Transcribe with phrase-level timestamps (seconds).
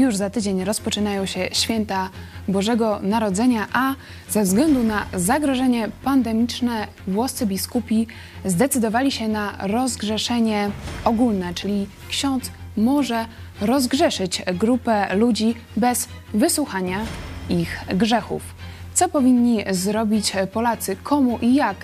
[0.00, 2.10] Już za tydzień rozpoczynają się święta
[2.48, 3.94] Bożego Narodzenia, a
[4.28, 8.06] ze względu na zagrożenie pandemiczne włoscy biskupi
[8.44, 10.70] zdecydowali się na rozgrzeszenie
[11.04, 13.26] ogólne, czyli ksiądz może
[13.60, 17.00] rozgrzeszyć grupę ludzi bez wysłuchania
[17.48, 18.42] ich grzechów.
[18.94, 21.76] Co powinni zrobić Polacy, komu i jak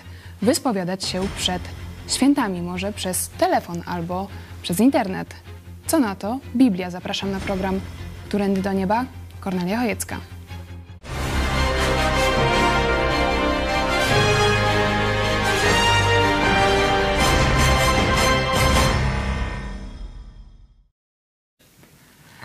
[0.43, 1.63] wyspowiadać się przed
[2.09, 4.29] świętami, może przez telefon albo
[4.63, 5.35] przez internet?
[5.87, 6.39] Co na to?
[6.57, 6.91] Biblia.
[6.91, 7.81] Zapraszam na program
[8.29, 9.05] Którędy do Nieba.
[9.41, 10.21] Kornelia Chojecka.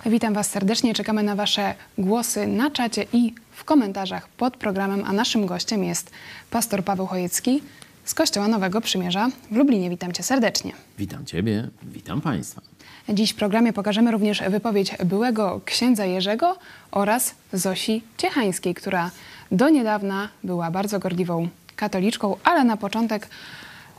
[0.06, 0.94] Witam Was serdecznie.
[0.94, 5.04] Czekamy na Wasze głosy na czacie i w komentarzach pod programem.
[5.06, 6.12] A naszym gościem jest
[6.50, 7.64] pastor Paweł Chojecki
[8.12, 9.90] z Kościoła Nowego Przymierza w Lublinie.
[9.90, 10.72] Witam Cię serdecznie.
[10.98, 12.62] Witam Ciebie, witam Państwa.
[13.09, 16.58] Dziś w programie pokażemy również wypowiedź byłego księdza Jerzego
[16.92, 19.12] oraz Zosi Ciechańskiej, która
[19.52, 23.28] do niedawna była bardzo gorliwą katoliczką, ale na początek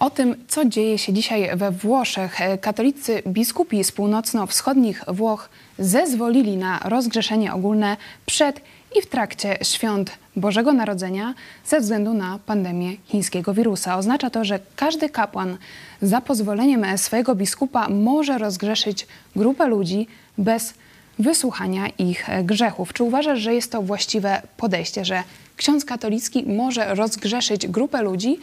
[0.01, 2.39] o tym, co dzieje się dzisiaj we Włoszech.
[2.61, 7.97] Katolicy biskupi z północno-wschodnich Włoch zezwolili na rozgrzeszenie ogólne
[8.27, 8.61] przed
[8.99, 11.35] i w trakcie świąt Bożego Narodzenia
[11.67, 13.97] ze względu na pandemię chińskiego wirusa.
[13.97, 15.57] Oznacza to, że każdy kapłan
[16.03, 20.07] za pozwoleniem swojego biskupa może rozgrzeszyć grupę ludzi
[20.39, 20.75] bez
[21.19, 22.93] wysłuchania ich grzechów.
[22.93, 25.23] Czy uważasz, że jest to właściwe podejście, że
[25.57, 28.39] ksiądz katolicki może rozgrzeszyć grupę ludzi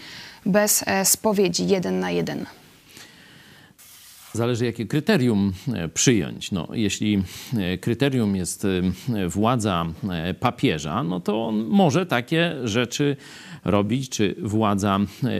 [0.45, 2.45] bez e, spowiedzi jeden na jeden?
[4.33, 6.51] Zależy, jakie kryterium e, przyjąć.
[6.51, 7.23] No, jeśli
[7.57, 8.67] e, kryterium jest
[9.27, 9.85] władza
[10.39, 13.15] papieża, no to on może takie rzeczy
[13.65, 14.99] robić, czy władza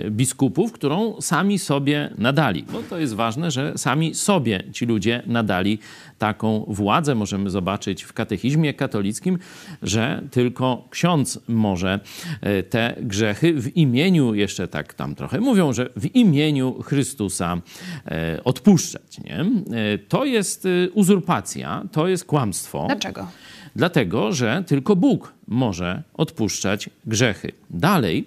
[0.09, 2.63] biskupów, którą sami sobie nadali.
[2.72, 5.80] Bo to jest ważne, że sami sobie ci ludzie nadali
[6.18, 7.16] taką władzę.
[7.16, 9.40] Możemy zobaczyć w katechizmie katolickim,
[9.81, 12.00] że tylko ksiądz może
[12.41, 17.62] e, te grzechy w imieniu, jeszcze tak tam trochę mówią, że w imieniu Chrystusa
[18.06, 19.19] e, odpuszczać.
[19.24, 19.40] Nie?
[19.40, 22.85] E, to jest uzurpacja, to jest kłamstwo.
[22.88, 23.28] Dlaczego?
[23.75, 27.52] Dlatego, że tylko Bóg może odpuszczać grzechy.
[27.69, 28.25] Dalej,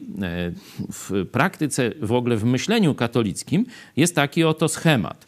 [0.93, 3.67] w praktyce, w ogóle w myśleniu katolickim
[3.97, 5.27] jest taki oto schemat.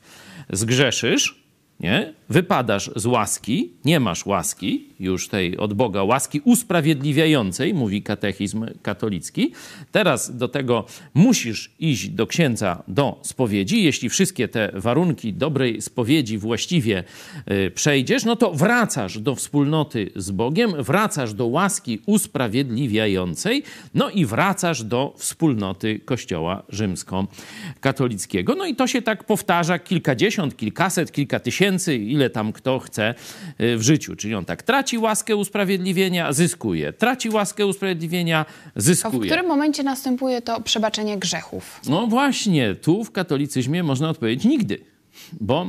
[0.53, 1.44] Zgrzeszysz,
[1.84, 2.15] nie?
[2.28, 9.53] Wypadasz z łaski, nie masz łaski, już tej od Boga, łaski usprawiedliwiającej, mówi katechizm katolicki.
[9.93, 10.84] Teraz do tego
[11.15, 13.83] musisz iść do księdza do spowiedzi.
[13.83, 17.05] Jeśli wszystkie te warunki dobrej spowiedzi właściwie
[17.50, 23.62] y, przejdziesz, no to wracasz do wspólnoty z Bogiem, wracasz do łaski usprawiedliwiającej,
[23.94, 28.55] no i wracasz do wspólnoty Kościoła rzymskokatolickiego.
[28.55, 33.15] No i to się tak powtarza kilkadziesiąt, kilkaset, kilka tysięcy, ile tam kto chce
[33.61, 34.17] y, w życiu.
[34.17, 36.93] Czyli on tak traci łaskę usprawiedliwienia, zyskuje.
[36.93, 38.47] Traci łaskę usprawiedliwienia,
[38.77, 39.17] zyskuje.
[39.17, 41.81] A w którym momencie następuje to przebaczenie grzechów?
[41.89, 44.79] No właśnie, tu w katolicyzmie można odpowiedzieć nigdy.
[45.41, 45.67] Bo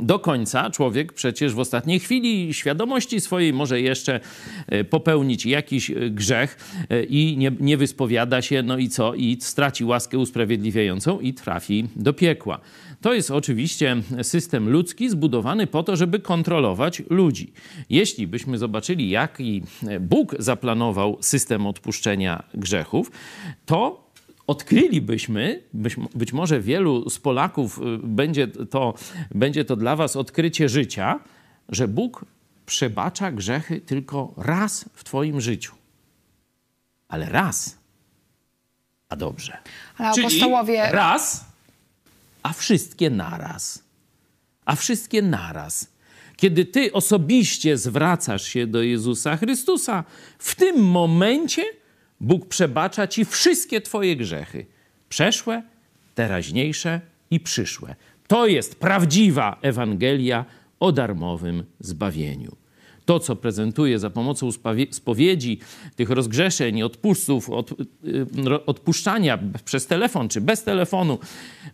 [0.00, 4.20] do końca człowiek przecież w ostatniej chwili świadomości swojej może jeszcze
[4.66, 6.56] e, popełnić jakiś e, grzech
[6.90, 9.14] e, i nie, nie wyspowiada się, no i co?
[9.14, 12.60] I straci łaskę usprawiedliwiającą i trafi do piekła.
[13.00, 17.52] To jest oczywiście system ludzki zbudowany po to, żeby kontrolować ludzi.
[17.90, 19.62] Jeśli byśmy zobaczyli, jaki
[20.00, 23.10] Bóg zaplanował system odpuszczenia grzechów,
[23.66, 24.11] to
[24.46, 28.94] odkrylibyśmy, być, być, może wielu z Polaków y, będzie to,
[29.34, 31.20] będzie to dla Was odkrycie życia,
[31.68, 32.24] że Bóg
[32.66, 35.74] przebacza grzechy tylko raz w Twoim życiu.
[37.08, 37.78] Ale raz.
[39.08, 39.58] A dobrze.
[39.98, 40.88] Ale Czyli apostołowie...
[40.92, 41.52] raz
[42.42, 43.82] a wszystkie naraz.
[44.64, 45.92] A wszystkie naraz.
[46.36, 50.04] Kiedy ty osobiście zwracasz się do Jezusa Chrystusa,
[50.38, 51.62] w tym momencie
[52.22, 54.66] Bóg przebacza ci wszystkie twoje grzechy.
[55.08, 55.62] Przeszłe,
[56.14, 57.94] teraźniejsze i przyszłe.
[58.28, 60.44] To jest prawdziwa Ewangelia
[60.80, 62.56] o darmowym zbawieniu
[63.04, 64.48] to, co prezentuje za pomocą
[64.90, 65.58] spowiedzi,
[65.96, 71.18] tych rozgrzeszeń, odpustów, od, y, odpuszczania przez telefon czy bez telefonu,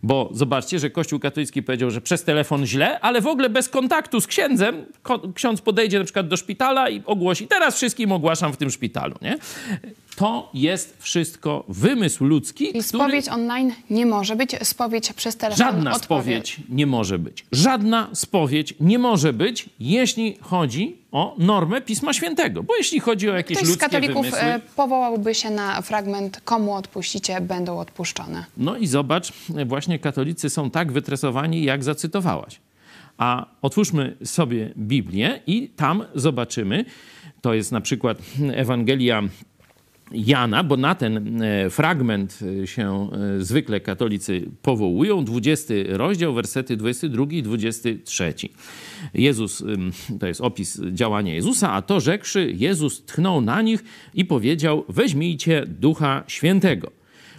[0.03, 4.21] bo zobaczcie, że Kościół katolicki powiedział, że przez telefon źle, ale w ogóle bez kontaktu
[4.21, 4.85] z księdzem,
[5.35, 9.37] ksiądz podejdzie na przykład do szpitala i ogłosi, teraz wszystkim ogłaszam w tym szpitalu, nie?
[10.15, 12.63] To jest wszystko wymysł ludzki.
[12.63, 12.83] I który...
[12.83, 17.45] spowiedź online nie może być, spowiedź przez telefon Żadna spowiedź nie może być.
[17.51, 22.63] Żadna spowiedź nie może być, jeśli chodzi o normę Pisma Świętego.
[22.63, 24.39] Bo jeśli chodzi o jakieś Ktoś ludzkie z katolików wymysły...
[24.39, 28.45] E, powołałby się na fragment komu odpuścicie, będą odpuszczone.
[28.57, 29.33] No i zobacz,
[29.65, 32.59] właśnie katolicy są tak wytresowani, jak zacytowałaś.
[33.17, 36.85] A otwórzmy sobie Biblię i tam zobaczymy,
[37.41, 38.17] to jest na przykład
[38.53, 39.23] Ewangelia
[40.11, 46.77] Jana, bo na ten e, fragment e, się e, zwykle katolicy powołują, 20 rozdział, wersety
[46.77, 48.33] 22 i 23.
[49.13, 49.63] Jezus,
[50.19, 53.83] to jest opis działania Jezusa, a to rzekszy, Jezus tchnął na nich
[54.13, 56.91] i powiedział, weźmijcie Ducha Świętego.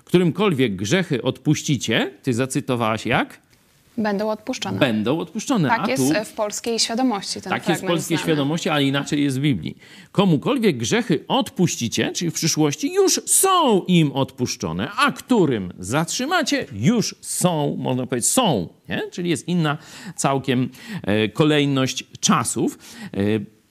[0.05, 3.50] Którymkolwiek grzechy odpuścicie, ty zacytowałaś jak?
[3.99, 4.79] Będą odpuszczone.
[4.79, 5.69] Będą odpuszczone.
[5.69, 9.25] Tak A jest tu, w polskiej świadomości ten tak jest w polskiej świadomości, ale inaczej
[9.25, 9.77] jest w Biblii.
[10.13, 17.77] Komukolwiek grzechy odpuścicie, czyli w przyszłości, już są im odpuszczone, a którym zatrzymacie, już są,
[17.79, 18.69] można powiedzieć, są.
[18.89, 19.03] Nie?
[19.11, 19.79] Czyli jest inna
[20.17, 20.71] całkiem
[21.03, 22.79] e, kolejność czasów.
[23.05, 23.19] E,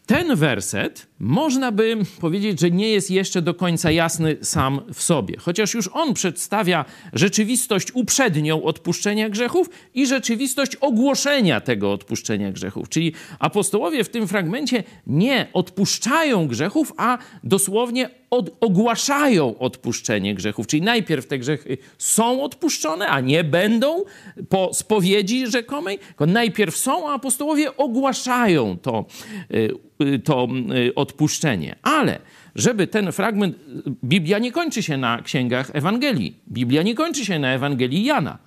[0.06, 5.38] ten werset można by powiedzieć, że nie jest jeszcze do końca jasny sam w sobie,
[5.38, 12.90] chociaż już on przedstawia rzeczywistość uprzednią odpuszczenia grzechów i rzeczywistość ogłoszenia tego odpuszczenia grzechów.
[12.90, 20.68] Czyli apostołowie w tym fragmencie nie odpuszczają grzechów, a dosłownie od, ogłaszają odpuszczenie grzechów.
[20.68, 24.04] Czyli najpierw te grzechy są odpuszczone, a nie będą
[24.50, 29.06] po spowiedzi rzekomej, tylko najpierw są, a apostołowie ogłaszają to,
[29.54, 30.48] y, to
[30.88, 31.76] y, odpuszczenie.
[31.82, 32.20] Ale
[32.56, 33.56] żeby ten fragment,
[34.04, 36.36] Biblia nie kończy się na księgach Ewangelii.
[36.48, 38.38] Biblia nie kończy się na Ewangelii Jana.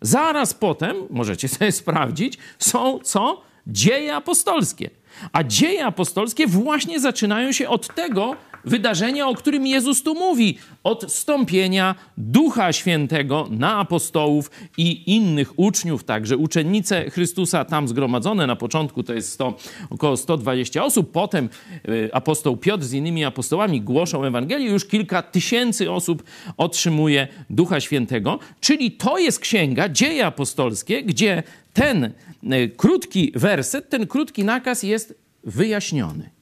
[0.00, 3.42] Zaraz potem, możecie sobie sprawdzić, są co?
[3.66, 4.90] Dzieje apostolskie.
[5.32, 11.12] A dzieje apostolskie właśnie zaczynają się od tego, wydarzenia, o którym Jezus tu mówi, od
[11.12, 18.46] stąpienia Ducha Świętego na apostołów i innych uczniów, także uczennice Chrystusa tam zgromadzone.
[18.46, 19.56] Na początku to jest 100,
[19.90, 21.48] około 120 osób, potem
[21.88, 26.22] y, apostoł Piotr z innymi apostołami głoszą Ewangelię, już kilka tysięcy osób
[26.56, 31.42] otrzymuje Ducha Świętego, czyli to jest księga, dzieje apostolskie, gdzie
[31.72, 35.14] ten y, krótki werset, ten krótki nakaz jest
[35.44, 36.41] wyjaśniony.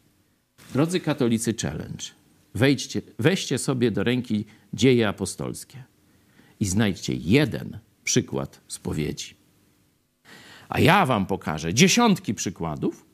[0.73, 2.05] Drodzy katolicy, challenge.
[2.55, 4.45] Wejdźcie, weźcie sobie do ręki
[4.75, 5.85] dzieje apostolskie
[6.61, 9.35] i znajdźcie jeden przykład spowiedzi.
[10.69, 13.07] A ja wam pokażę dziesiątki przykładów,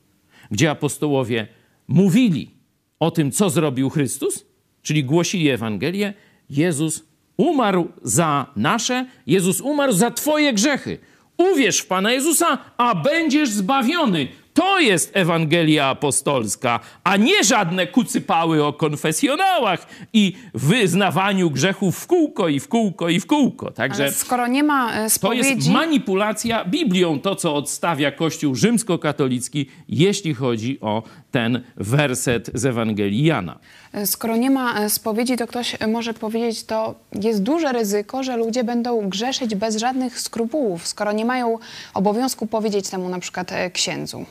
[0.51, 1.47] gdzie apostołowie
[1.87, 2.51] mówili
[2.99, 4.45] o tym, co zrobił Chrystus,
[4.81, 6.13] czyli głosili Ewangelię.
[6.49, 7.03] Jezus
[7.37, 10.97] umarł za nasze, Jezus umarł za Twoje grzechy.
[11.37, 14.27] Uwierz w Pana Jezusa, a będziesz zbawiony.
[14.57, 22.47] To jest Ewangelia Apostolska, a nie żadne kucypały o konfesjonałach i wyznawaniu grzechów w kółko
[22.47, 23.71] i w kółko i w kółko.
[23.71, 25.49] Także Ale skoro nie ma e, to spowiedzi...
[25.49, 33.23] jest manipulacja Biblią, to co odstawia Kościół rzymskokatolicki, jeśli chodzi o ten werset z Ewangelii
[33.23, 33.59] Jana.
[33.93, 38.23] E, Skoro nie ma e, spowiedzi, to ktoś e, może powiedzieć, to jest duże ryzyko,
[38.23, 41.59] że ludzie będą grzeszyć bez żadnych skrupułów, skoro nie mają
[41.93, 44.25] obowiązku powiedzieć temu na przykład księdzu.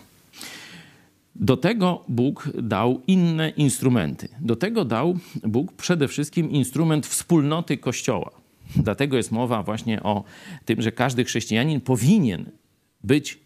[1.40, 4.28] Do tego Bóg dał inne instrumenty.
[4.40, 8.30] Do tego dał Bóg przede wszystkim instrument wspólnoty Kościoła.
[8.76, 10.24] Dlatego jest mowa właśnie o
[10.64, 12.50] tym, że każdy chrześcijanin powinien
[13.04, 13.38] być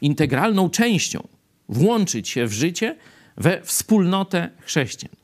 [0.00, 1.28] integralną częścią,
[1.68, 2.96] włączyć się w życie
[3.36, 5.16] we wspólnotę chrześcijan.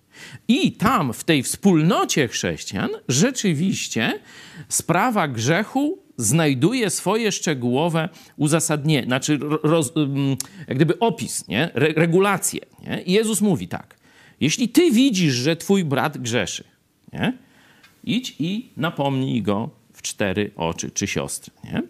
[0.48, 4.20] I tam, w tej wspólnocie chrześcijan, rzeczywiście
[4.68, 9.92] sprawa grzechu znajduje swoje szczegółowe uzasadnienie, znaczy roz,
[10.68, 11.74] jak gdyby opis, nie?
[11.74, 12.60] Re, regulacje.
[12.86, 13.02] Nie?
[13.02, 13.96] I Jezus mówi tak,
[14.40, 16.64] jeśli ty widzisz, że twój brat grzeszy,
[17.12, 17.32] nie?
[18.04, 21.52] idź i napomnij go w cztery oczy, czy siostry.
[21.64, 21.82] Nie?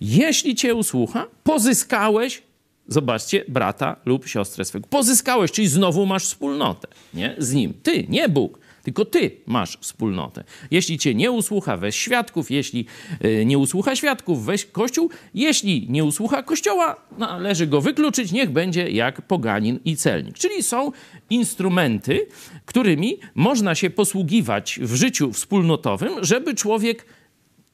[0.00, 2.42] Jeśli cię usłucha, pozyskałeś,
[2.88, 4.86] zobaczcie, brata lub siostrę swego.
[4.86, 7.34] Pozyskałeś, czyli znowu masz wspólnotę nie?
[7.38, 7.74] z nim.
[7.82, 10.44] Ty, nie Bóg, tylko ty masz wspólnotę.
[10.70, 12.50] Jeśli cię nie usłucha, weź świadków.
[12.50, 12.86] Jeśli
[13.24, 15.10] y, nie usłucha świadków, weź kościół.
[15.34, 18.32] Jeśli nie usłucha kościoła, należy go wykluczyć.
[18.32, 20.38] Niech będzie jak poganin i celnik.
[20.38, 20.92] Czyli są
[21.30, 22.26] instrumenty,
[22.66, 27.06] którymi można się posługiwać w życiu wspólnotowym, żeby człowiek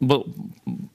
[0.03, 0.25] bo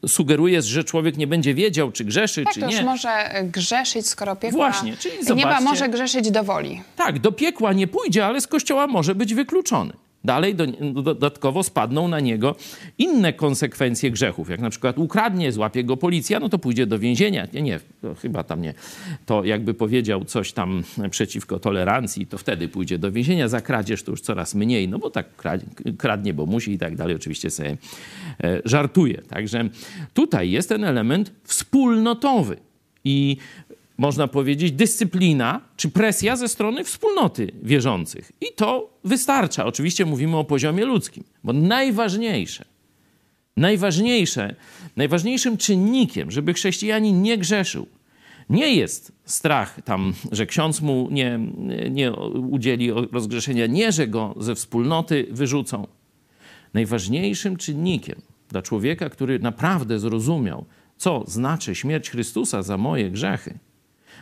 [0.07, 2.83] sugerujesz, że człowiek nie będzie wiedział, czy grzeszy, Jak czy nie.
[2.83, 6.81] może e, grzeszyć, skoro piekła Właśnie, czyli nieba zobaczcie- może grzeszyć do woli.
[6.95, 9.93] Tak, do piekła nie pójdzie, ale z kościoła może być wykluczony.
[10.25, 10.67] Dalej do,
[11.03, 12.55] dodatkowo spadną na niego
[12.97, 14.49] inne konsekwencje grzechów.
[14.49, 17.47] Jak na przykład ukradnie, złapie go policja, no to pójdzie do więzienia.
[17.53, 17.79] Nie, nie,
[18.21, 18.73] chyba tam nie.
[19.25, 23.47] To jakby powiedział coś tam przeciwko tolerancji, to wtedy pójdzie do więzienia.
[23.47, 26.95] Za kradzież to już coraz mniej, no bo tak kradnie, kradnie bo musi i tak
[26.95, 27.15] dalej.
[27.15, 27.77] Oczywiście sobie
[28.43, 29.21] e, żartuje.
[29.21, 29.69] Także
[30.13, 32.57] tutaj jest ten element wspólnotowy.
[33.07, 33.37] I
[33.97, 38.31] można powiedzieć, dyscyplina czy presja ze strony wspólnoty wierzących.
[38.41, 39.65] I to wystarcza.
[39.65, 42.65] Oczywiście mówimy o poziomie ludzkim, bo najważniejsze,
[43.57, 44.55] najważniejsze,
[44.95, 47.87] najważniejszym czynnikiem, żeby chrześcijanin nie grzeszył,
[48.49, 51.39] nie jest strach tam, że ksiądz mu nie,
[51.89, 52.13] nie
[52.51, 55.87] udzieli rozgrzeszenia, nie, że go ze wspólnoty wyrzucą.
[56.73, 60.65] Najważniejszym czynnikiem dla człowieka, który naprawdę zrozumiał,
[60.97, 63.59] co znaczy śmierć Chrystusa za moje grzechy,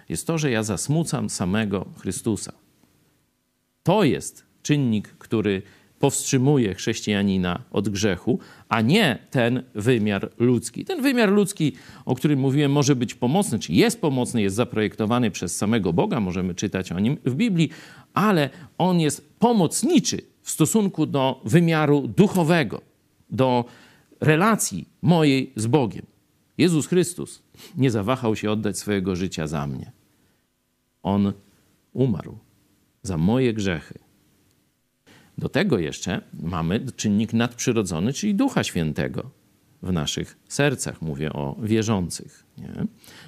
[0.09, 2.53] jest to, że ja zasmucam samego Chrystusa.
[3.83, 5.61] To jest czynnik, który
[5.99, 10.85] powstrzymuje chrześcijanina od grzechu, a nie ten wymiar ludzki.
[10.85, 11.73] Ten wymiar ludzki,
[12.05, 16.55] o którym mówiłem, może być pomocny, czy jest pomocny, jest zaprojektowany przez samego Boga, możemy
[16.55, 17.69] czytać o nim w Biblii,
[18.13, 22.81] ale on jest pomocniczy w stosunku do wymiaru duchowego,
[23.29, 23.65] do
[24.21, 26.12] relacji mojej z Bogiem.
[26.57, 27.43] Jezus Chrystus
[27.77, 29.91] nie zawahał się oddać swojego życia za mnie.
[31.03, 31.33] On
[31.93, 32.37] umarł
[33.01, 33.99] za moje grzechy.
[35.37, 39.31] Do tego jeszcze mamy czynnik nadprzyrodzony, czyli Ducha Świętego
[39.83, 41.01] w naszych sercach.
[41.01, 42.45] Mówię o wierzących.
[42.57, 42.85] Nie?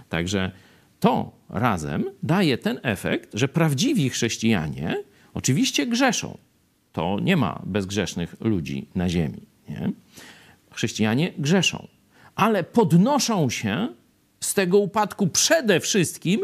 [0.09, 0.51] Także
[0.99, 5.03] to razem daje ten efekt, że prawdziwi chrześcijanie
[5.33, 6.37] oczywiście grzeszą.
[6.91, 9.41] To nie ma bezgrzesznych ludzi na ziemi.
[9.69, 9.91] Nie?
[10.71, 11.87] Chrześcijanie grzeszą,
[12.35, 13.87] ale podnoszą się
[14.39, 16.41] z tego upadku przede wszystkim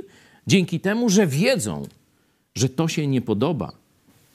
[0.48, 1.88] dzięki temu, że wiedzą,
[2.56, 3.72] że to się nie podoba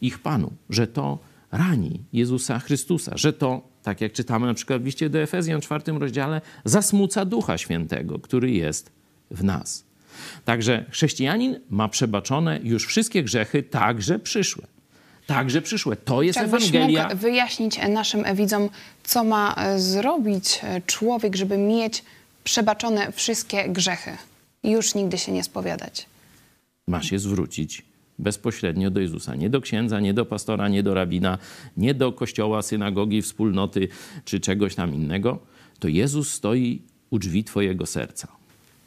[0.00, 1.18] ich Panu, że to
[1.52, 5.96] rani Jezusa Chrystusa, że to, tak jak czytamy na przykład w liście do Efezjan czwartym
[5.96, 8.92] rozdziale, zasmuca Ducha Świętego, który jest
[9.30, 9.84] w nas.
[10.44, 14.66] Także chrześcijanin ma przebaczone już wszystkie grzechy, także przyszłe.
[15.26, 15.97] Także przyszłe.
[15.97, 17.04] To jest Czy Ewangelia.
[17.09, 18.68] Mógł wyjaśnić naszym widzom,
[19.04, 22.04] co ma e, zrobić e, człowiek, żeby mieć
[22.45, 24.16] przebaczone wszystkie grzechy
[24.64, 26.06] już nigdy się nie spowiadać?
[26.87, 27.83] Ma się zwrócić
[28.18, 29.35] bezpośrednio do Jezusa.
[29.35, 31.38] Nie do księdza, nie do pastora, nie do rabina,
[31.76, 33.88] nie do kościoła, synagogi, wspólnoty
[34.25, 35.38] czy czegoś tam innego.
[35.78, 38.28] To Jezus stoi u drzwi Twojego serca.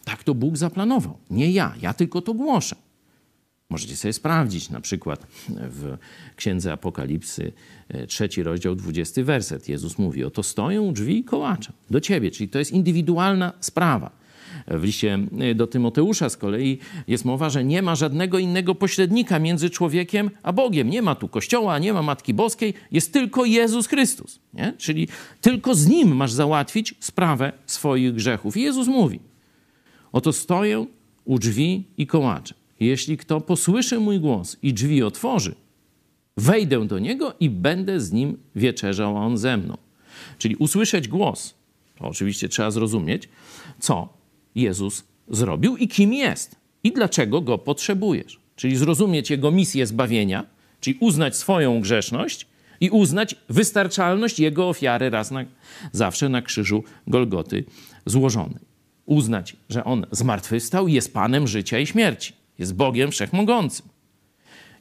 [0.05, 1.17] Tak to Bóg zaplanował.
[1.29, 2.75] Nie ja, ja tylko to głoszę.
[3.71, 5.97] Możecie sobie sprawdzić, na przykład w
[6.35, 7.51] Księdze Apokalipsy,
[7.89, 9.69] e, trzeci rozdział, dwudziesty werset.
[9.69, 14.11] Jezus mówi, oto stoją drzwi i kołaczą do ciebie, czyli to jest indywidualna sprawa.
[14.67, 19.39] W liście e, do Tymoteusza z kolei jest mowa, że nie ma żadnego innego pośrednika
[19.39, 20.89] między człowiekiem a Bogiem.
[20.89, 24.39] Nie ma tu Kościoła, nie ma Matki Boskiej, jest tylko Jezus Chrystus.
[24.53, 24.73] Nie?
[24.77, 25.07] Czyli
[25.41, 28.57] tylko z Nim masz załatwić sprawę swoich grzechów.
[28.57, 29.19] I Jezus mówi,
[30.11, 30.85] oto stoję
[31.25, 32.58] u drzwi i kołaczę.
[32.79, 35.55] Jeśli kto posłyszy mój głos i drzwi otworzy,
[36.37, 39.77] wejdę do niego i będę z nim wieczerzał, a on ze mną.
[40.37, 41.53] Czyli usłyszeć głos,
[41.97, 43.29] to oczywiście trzeba zrozumieć,
[43.79, 44.09] co
[44.55, 48.39] Jezus zrobił i kim jest i dlaczego go potrzebujesz.
[48.55, 50.45] Czyli zrozumieć jego misję zbawienia,
[50.79, 52.47] czyli uznać swoją grzeszność
[52.79, 55.45] i uznać wystarczalność jego ofiary raz na
[55.91, 57.63] zawsze na krzyżu Golgoty
[58.05, 58.69] złożonej.
[59.05, 63.85] Uznać, że on zmartwychwstał i jest Panem życia i śmierci, jest Bogiem wszechmogącym.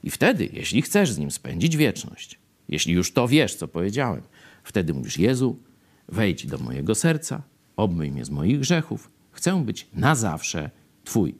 [0.03, 4.21] I wtedy, jeśli chcesz z nim spędzić wieczność, jeśli już to wiesz, co powiedziałem,
[4.63, 5.59] wtedy mówisz: Jezu,
[6.07, 7.41] wejdź do mojego serca,
[7.75, 9.09] obmyj mnie z moich grzechów,
[9.39, 10.69] Chcę być na zawsze
[11.03, 11.35] Twój.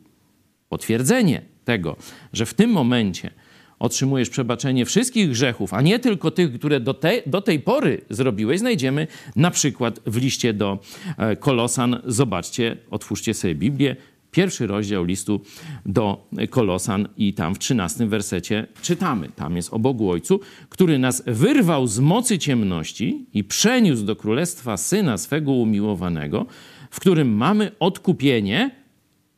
[0.69, 1.95] Potwierdzenie tego,
[2.33, 3.31] że w tym momencie
[3.79, 8.59] otrzymujesz przebaczenie wszystkich grzechów, a nie tylko tych, które do, te, do tej pory zrobiłeś,
[8.59, 10.79] znajdziemy na przykład w liście do
[11.17, 12.01] e, Kolosan.
[12.05, 13.95] Zobaczcie, otwórzcie sobie Biblię,
[14.31, 15.41] pierwszy rozdział listu
[15.85, 19.29] do Kolosan i tam w trzynastym wersecie czytamy.
[19.35, 24.77] Tam jest o Bogu Ojcu, który nas wyrwał z mocy ciemności i przeniósł do królestwa
[24.77, 26.45] Syna swego umiłowanego,
[26.91, 28.71] w którym mamy odkupienie,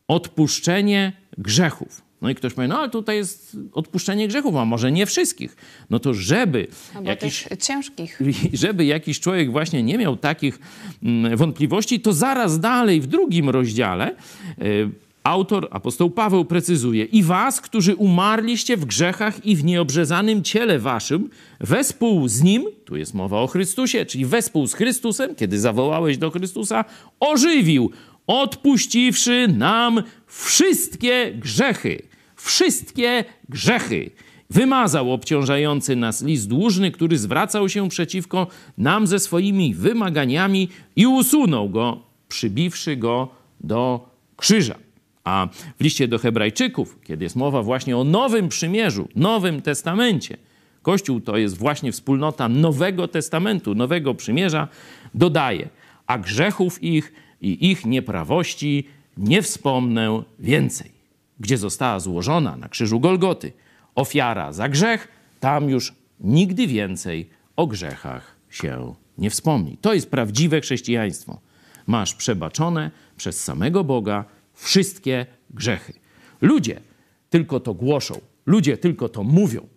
[0.07, 2.10] odpuszczenie grzechów.
[2.21, 5.55] No i ktoś powie, no ale tutaj jest odpuszczenie grzechów, a może nie wszystkich.
[5.89, 8.19] No to żeby Albo jakiś, ciężkich.
[8.53, 10.59] żeby jakiś człowiek właśnie nie miał takich
[11.03, 14.15] mm, wątpliwości, to zaraz dalej w drugim rozdziale
[14.61, 14.89] y,
[15.23, 21.29] Autor, apostoł Paweł precyzuje: I was, którzy umarliście w grzechach i w nieobrzezanym ciele waszym,
[21.59, 26.31] wespół z nim, tu jest mowa o Chrystusie, czyli wespół z Chrystusem, kiedy zawołałeś do
[26.31, 26.85] Chrystusa,
[27.19, 27.91] ożywił,
[28.27, 32.10] odpuściwszy nam wszystkie grzechy.
[32.43, 34.12] Wszystkie grzechy.
[34.50, 41.69] Wymazał obciążający nas list dłużny, który zwracał się przeciwko nam ze swoimi wymaganiami i usunął
[41.69, 43.29] go, przybiwszy go
[43.60, 44.75] do krzyża.
[45.24, 45.48] A
[45.79, 50.38] w liście do Hebrajczyków, kiedy jest mowa właśnie o Nowym Przymierzu, Nowym Testamencie,
[50.81, 54.67] Kościół to jest właśnie wspólnota Nowego Testamentu, Nowego Przymierza,
[55.13, 55.69] dodaje:
[56.07, 61.00] A grzechów ich i ich nieprawości nie wspomnę więcej.
[61.41, 63.51] Gdzie została złożona na krzyżu Golgoty
[63.95, 65.07] ofiara za grzech,
[65.39, 69.77] tam już nigdy więcej o grzechach się nie wspomni.
[69.77, 71.39] To jest prawdziwe chrześcijaństwo.
[71.88, 75.93] Masz przebaczone przez samego Boga wszystkie grzechy.
[76.41, 76.81] Ludzie
[77.29, 79.67] tylko to głoszą, ludzie tylko to mówią,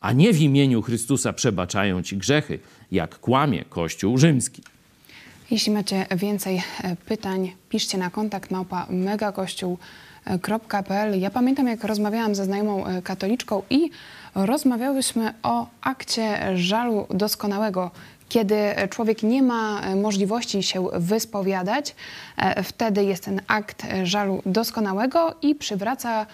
[0.00, 2.58] a nie w imieniu Chrystusa przebaczają ci grzechy,
[2.92, 4.62] jak kłamie Kościół rzymski.
[5.50, 8.86] Jeśli macie więcej e, pytań, piszcie na kontakt małpa
[10.26, 11.20] megakościół.pl.
[11.20, 13.90] Ja pamiętam, jak rozmawiałam ze znajomą e, katoliczką i
[14.34, 17.90] rozmawiałyśmy o akcie żalu doskonałego.
[18.28, 18.56] Kiedy
[18.90, 21.94] człowiek nie ma e, możliwości się wyspowiadać,
[22.64, 26.26] wtedy jest ten akt żalu doskonałego i przywraca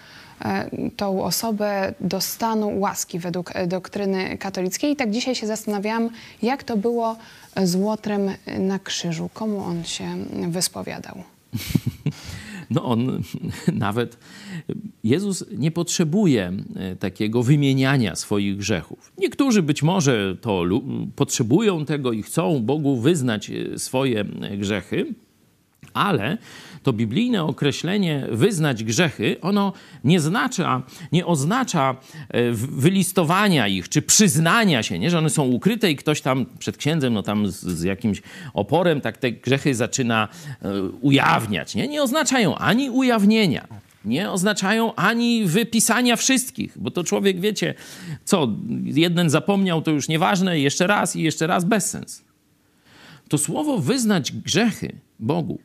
[0.97, 4.91] tą osobę do stanu łaski według doktryny katolickiej.
[4.91, 6.09] I tak dzisiaj się zastanawiałam,
[6.41, 7.15] jak to było
[7.63, 9.29] z Łotrem na krzyżu.
[9.33, 10.05] Komu on się
[10.49, 11.23] wyspowiadał?
[12.71, 13.21] No on
[13.73, 14.17] nawet,
[15.03, 19.11] Jezus nie potrzebuje e, takiego wymieniania swoich grzechów.
[19.17, 20.63] Niektórzy być może to
[21.15, 24.25] potrzebują tego i chcą Bogu wyznać e, swoje
[24.57, 25.13] grzechy,
[25.93, 26.37] ale
[26.83, 30.81] to biblijne określenie wyznać grzechy, ono nie znacza,
[31.11, 31.95] nie oznacza
[32.29, 35.09] e, wylistowania ich, czy przyznania się, nie?
[35.09, 38.21] że one są ukryte i ktoś tam przed księdzem, no tam z, z jakimś
[38.53, 40.27] oporem, tak te grzechy zaczyna
[40.61, 41.75] e, ujawniać.
[41.75, 43.67] Nie, nie oznaczają ani ujawnienia,
[44.05, 47.73] nie oznaczają ani wypisania wszystkich, bo to człowiek, wiecie,
[48.25, 48.47] co,
[48.83, 52.23] jeden zapomniał, to już nieważne, jeszcze raz i jeszcze raz bez sens.
[53.29, 55.59] To słowo wyznać grzechy Bogu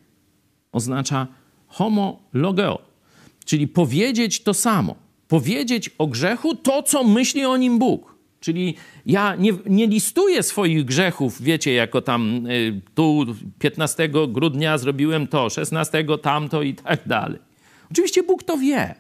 [0.77, 1.27] oznacza
[1.67, 2.79] homologeo,
[3.45, 4.95] czyli powiedzieć to samo.
[5.29, 8.17] Powiedzieć o grzechu to, co myśli o nim Bóg.
[8.41, 8.75] Czyli
[9.07, 13.27] ja nie, nie listuję swoich grzechów, wiecie, jako tam y, tu
[13.59, 17.39] 15 grudnia zrobiłem to, 16 tamto i tak dalej.
[17.91, 18.95] Oczywiście Bóg to wie.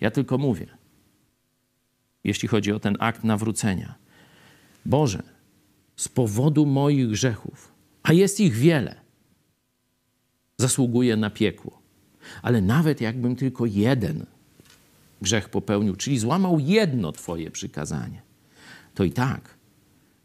[0.00, 0.66] Ja tylko mówię,
[2.24, 3.94] jeśli chodzi o ten akt nawrócenia.
[4.86, 5.22] Boże,
[5.96, 9.03] z powodu moich grzechów, a jest ich wiele,
[10.58, 11.82] zasługuje na piekło.
[12.42, 14.26] Ale nawet jakbym tylko jeden
[15.22, 18.22] grzech popełnił, czyli złamał jedno Twoje przykazanie,
[18.94, 19.54] to i tak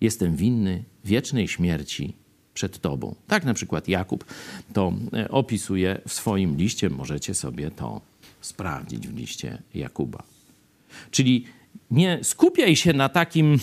[0.01, 2.13] jestem winny wiecznej śmierci
[2.53, 3.15] przed Tobą.
[3.27, 4.25] Tak na przykład Jakub
[4.73, 6.89] to e, opisuje w swoim liście.
[6.89, 8.01] Możecie sobie to
[8.41, 10.23] sprawdzić w liście Jakuba.
[11.11, 11.45] Czyli
[11.91, 13.58] nie skupiaj się na takim,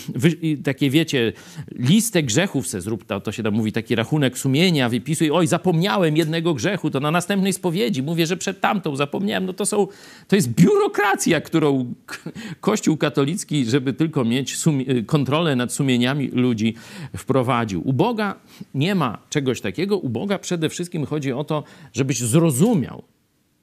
[0.64, 1.32] takie wiecie,
[1.72, 6.16] listę grzechów se zrób, to, to się tam mówi, taki rachunek sumienia, wypisuj, oj, zapomniałem
[6.16, 9.46] jednego grzechu, to na następnej spowiedzi mówię, że przed tamtą zapomniałem.
[9.46, 9.86] No to są,
[10.28, 11.94] to jest biurokracja, którą
[12.60, 14.56] Kościół katolicki, żeby tylko mieć
[15.06, 16.74] kontrolę nad sumieniami ludzi,
[17.16, 17.88] wprowadził.
[17.88, 18.34] U Boga
[18.74, 19.98] nie ma czegoś takiego.
[19.98, 23.02] U Boga przede wszystkim chodzi o to, żebyś zrozumiał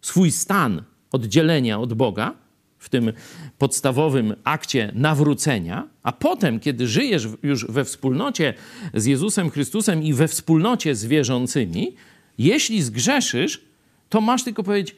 [0.01, 2.42] swój stan oddzielenia od Boga,
[2.83, 3.13] w tym
[3.57, 8.53] podstawowym akcie nawrócenia, a potem, kiedy żyjesz już we wspólnocie
[8.93, 11.95] z Jezusem Chrystusem i we wspólnocie z wierzącymi,
[12.37, 13.65] jeśli zgrzeszysz,
[14.09, 14.95] to masz tylko powiedzieć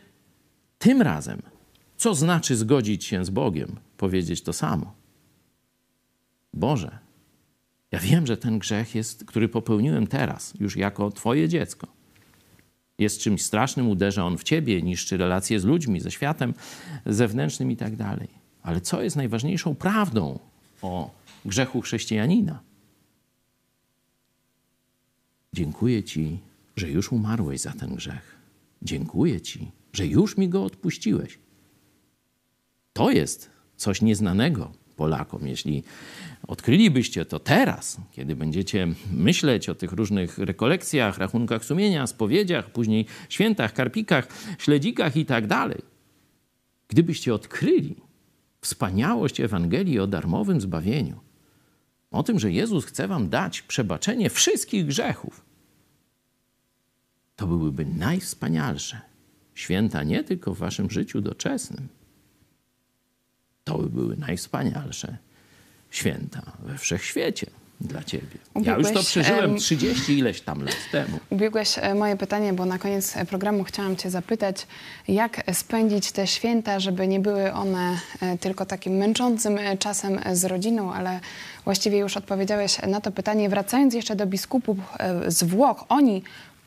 [0.78, 1.42] tym razem,
[1.98, 4.94] co znaczy zgodzić się z Bogiem, powiedzieć to samo.
[6.54, 7.00] Boże,
[7.92, 11.95] ja wiem, że ten grzech jest, który popełniłem teraz, już jako Twoje dziecko
[13.00, 16.54] jest czymś strasznym, uderza on w ciebie, niszczy relacje z ludźmi, ze światem
[17.06, 18.28] zewnętrznym i tak dalej.
[18.64, 20.40] Ale co jest najważniejszą prawdą
[20.82, 21.12] o
[21.46, 22.60] grzechu chrześcijanina?
[25.54, 26.40] Dziękuję Ci,
[26.76, 28.36] że już umarłeś za ten grzech.
[28.82, 31.40] Dziękuję Ci, że już mi go odpuściłeś.
[32.94, 35.48] To jest coś nieznanego Polakom.
[35.48, 35.84] Jeśli
[36.48, 43.74] odkrylibyście to teraz, kiedy będziecie myśleć o tych różnych rekolekcjach, rachunkach sumienia, spowiedziach, później świętach,
[43.74, 44.28] karpikach,
[44.58, 45.82] śledzikach i tak dalej,
[46.88, 47.96] gdybyście odkryli
[48.62, 51.20] wspaniałość Ewangelii o darmowym zbawieniu,
[52.12, 55.46] o tym, że Jezus chce wam dać przebaczenie wszystkich grzechów,
[57.36, 59.02] to byłyby najwspanialsze
[59.56, 61.88] święta nie tylko w waszym życiu doczesnym,
[63.66, 65.18] to by były najwspanialsze
[65.92, 67.48] święta we wszechświecie
[67.82, 68.38] dla ciebie.
[68.54, 71.20] Ubiegłeś, ja już to przeżyłem 30 ileś tam lat temu.
[71.30, 74.68] Ubiegłeś e, moje pytanie, bo na koniec e, programu chciałam cię zapytać,
[75.08, 80.94] jak spędzić te święta, żeby nie były one e, tylko takim męczącym czasem z rodziną,
[80.94, 81.20] ale
[81.64, 83.50] właściwie już odpowiedziałeś na to pytanie.
[83.50, 84.78] Wracając jeszcze do biskupów
[85.28, 86.24] z Włoch, oni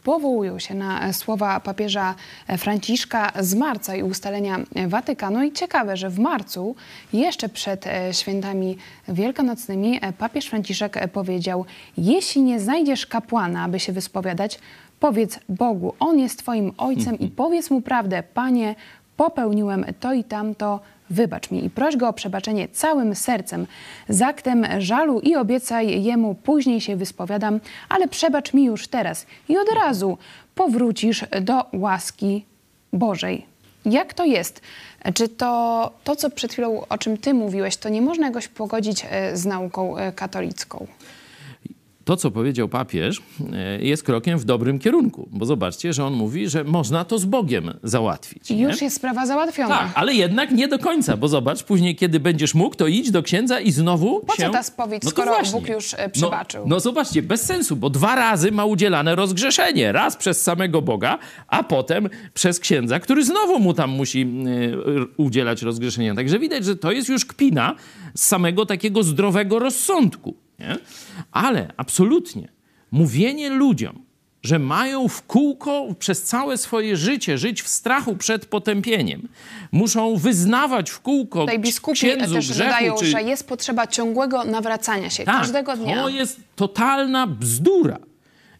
[0.09, 2.15] powołują się na e, słowa papieża
[2.47, 5.43] e, Franciszka z marca i ustalenia Watykanu.
[5.43, 6.77] I ciekawe, że w marcu,
[7.13, 8.77] jeszcze przed e, świętami
[9.09, 11.65] wielkanocnymi, papież Franciszek powiedział:
[11.99, 14.59] Jeśli nie znajdziesz kapłana, aby się wyspowiadać,
[15.01, 18.75] powiedz Bogu, On jest Twoim Ojcem i powiedz Mu prawdę, Panie,
[19.17, 23.67] popełniłem to i tamto, wybacz mi i proś go o przebaczenie całym sercem,
[24.09, 29.59] z aktem żalu i obiecaj jemu, później się wyspowiadam, ale przebacz mi już teraz i
[29.59, 30.19] od razu
[30.55, 32.45] powrócisz do łaski
[32.93, 33.47] Bożej.
[33.85, 34.61] Jak to jest?
[35.15, 39.07] Czy to, to, co przed chwilą, o czym ty mówiłeś, to nie można jakoś pogodzić
[39.11, 40.87] e, z nauką e, katolicką?
[42.09, 46.49] To, co powiedział papież, e, jest krokiem w dobrym kierunku, bo zobaczcie, że on mówi,
[46.49, 48.51] że można to z Bogiem załatwić.
[48.51, 48.63] Nie?
[48.63, 49.79] Już jest sprawa załatwiona.
[49.79, 53.23] Tak, ale jednak nie do końca, bo zobacz, później, kiedy będziesz mógł, to idź do
[53.23, 54.43] księdza i znowu Po się...
[54.43, 55.61] co ta spowiedź, no skoro właśnie.
[55.61, 56.65] Bóg już e, No, przebaczył?
[56.67, 59.93] no zobaczcie, bez sensu, bo dwa razy ma udzielane rozgrzeszenie.
[59.93, 61.19] Raz przez samego Boga,
[61.49, 66.15] a potem przez księdza, który znowu mu tam musi y, udzielać rozgrzeszenia.
[66.15, 67.75] Także widać, że to jest już kpina
[68.15, 70.48] z samego takiego zdrowego rozsądku.
[70.59, 70.79] Nie?
[71.33, 72.49] Ale absolutnie
[72.91, 74.09] mówienie ludziom,
[74.43, 79.29] że mają w kółko przez całe swoje życie żyć w strachu przed potępieniem,
[79.73, 83.07] muszą wyznawać w kółko Tutaj biskupi księdzu też grzechu, dodają, czy...
[83.07, 86.03] że jest potrzeba ciągłego nawracania się Tak, każdego dnia.
[86.03, 87.99] To jest totalna bzdura.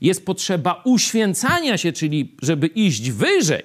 [0.01, 3.63] Jest potrzeba uświęcania się, czyli żeby iść wyżej,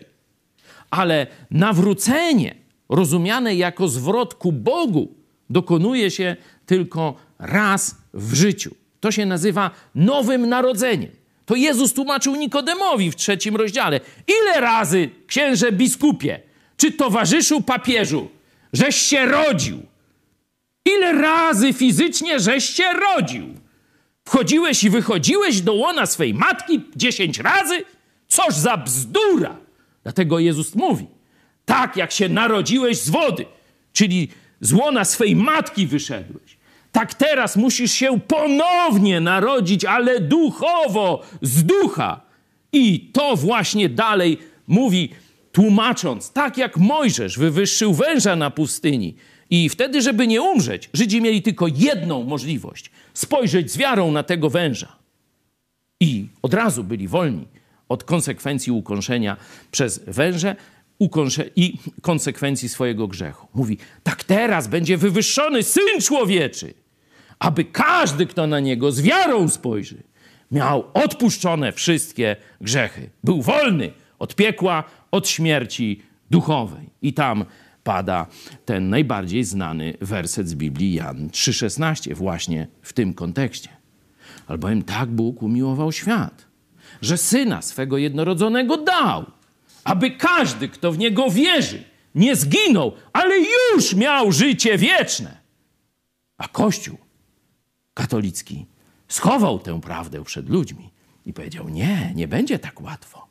[0.92, 2.56] ale nawrócenie,
[2.90, 5.14] rozumiane jako zwrot ku Bogu,
[5.50, 8.76] dokonuje się tylko raz w życiu.
[9.00, 11.12] To się nazywa nowym narodzeniem.
[11.46, 14.00] To Jezus tłumaczył Nikodemowi w trzecim rozdziale.
[14.28, 16.40] Ile razy, księże biskupie,
[16.78, 18.30] czy towarzyszu papieżu,
[18.74, 19.84] żeś się rodził?
[20.86, 23.48] Ile razy fizycznie żeś się rodził?
[24.26, 27.84] Wchodziłeś i wychodziłeś do łona swej matki dziesięć razy?
[28.28, 29.58] Coż za bzdura!
[30.04, 31.08] Dlatego Jezus mówi,
[31.66, 33.46] tak jak się narodziłeś z wody,
[33.94, 34.28] czyli
[34.62, 36.58] z łona swej matki wyszedłeś,
[36.94, 42.22] tak teraz musisz się ponownie narodzić, ale duchowo, z ducha.
[42.74, 45.10] I to właśnie dalej mówi,
[45.52, 49.16] tłumacząc, tak jak Mojżesz wywyższył węża na pustyni.
[49.50, 54.50] I wtedy, żeby nie umrzeć, Żydzi mieli tylko jedną możliwość: spojrzeć z wiarą na tego
[54.50, 54.96] węża.
[56.00, 57.48] I od razu byli wolni
[57.90, 59.38] od konsekwencji ukąszenia
[59.72, 60.56] przez węże
[61.56, 63.48] i konsekwencji swojego grzechu.
[63.54, 66.74] Mówi, tak teraz będzie wywyższony Syn Człowieczy,
[67.44, 70.04] aby każdy, kto na Niego z wiarą spojrzy,
[70.52, 73.10] miał odpuszczone wszystkie grzechy.
[73.24, 76.02] Był wolny od piekła, od śmierci
[76.32, 76.90] duchowej.
[77.02, 77.46] I tam
[77.84, 78.28] pada
[78.66, 83.70] ten najbardziej znany werset z Biblii, Jan 3,16, właśnie w tym kontekście.
[84.48, 86.46] Albowiem tak Bóg umiłował świat,
[87.02, 89.26] że Syna swego jednorodzonego dał,
[89.84, 91.84] aby każdy, kto w Niego wierzy,
[92.16, 95.38] nie zginął, ale już miał życie wieczne.
[96.38, 97.03] A Kościół
[97.94, 98.66] katolicki
[99.08, 100.90] schował tę prawdę przed ludźmi
[101.26, 103.28] i powiedział: Nie, nie będzie tak łatwo.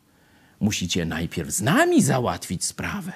[0.60, 3.12] Musicie najpierw z nami załatwić sprawę.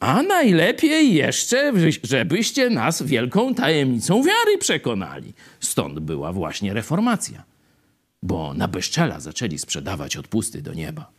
[0.00, 5.34] A najlepiej jeszcze, żebyście nas wielką tajemnicą wiary przekonali.
[5.60, 7.44] Stąd była właśnie reformacja,
[8.22, 11.10] bo na bezczela zaczęli sprzedawać odpusty do nieba.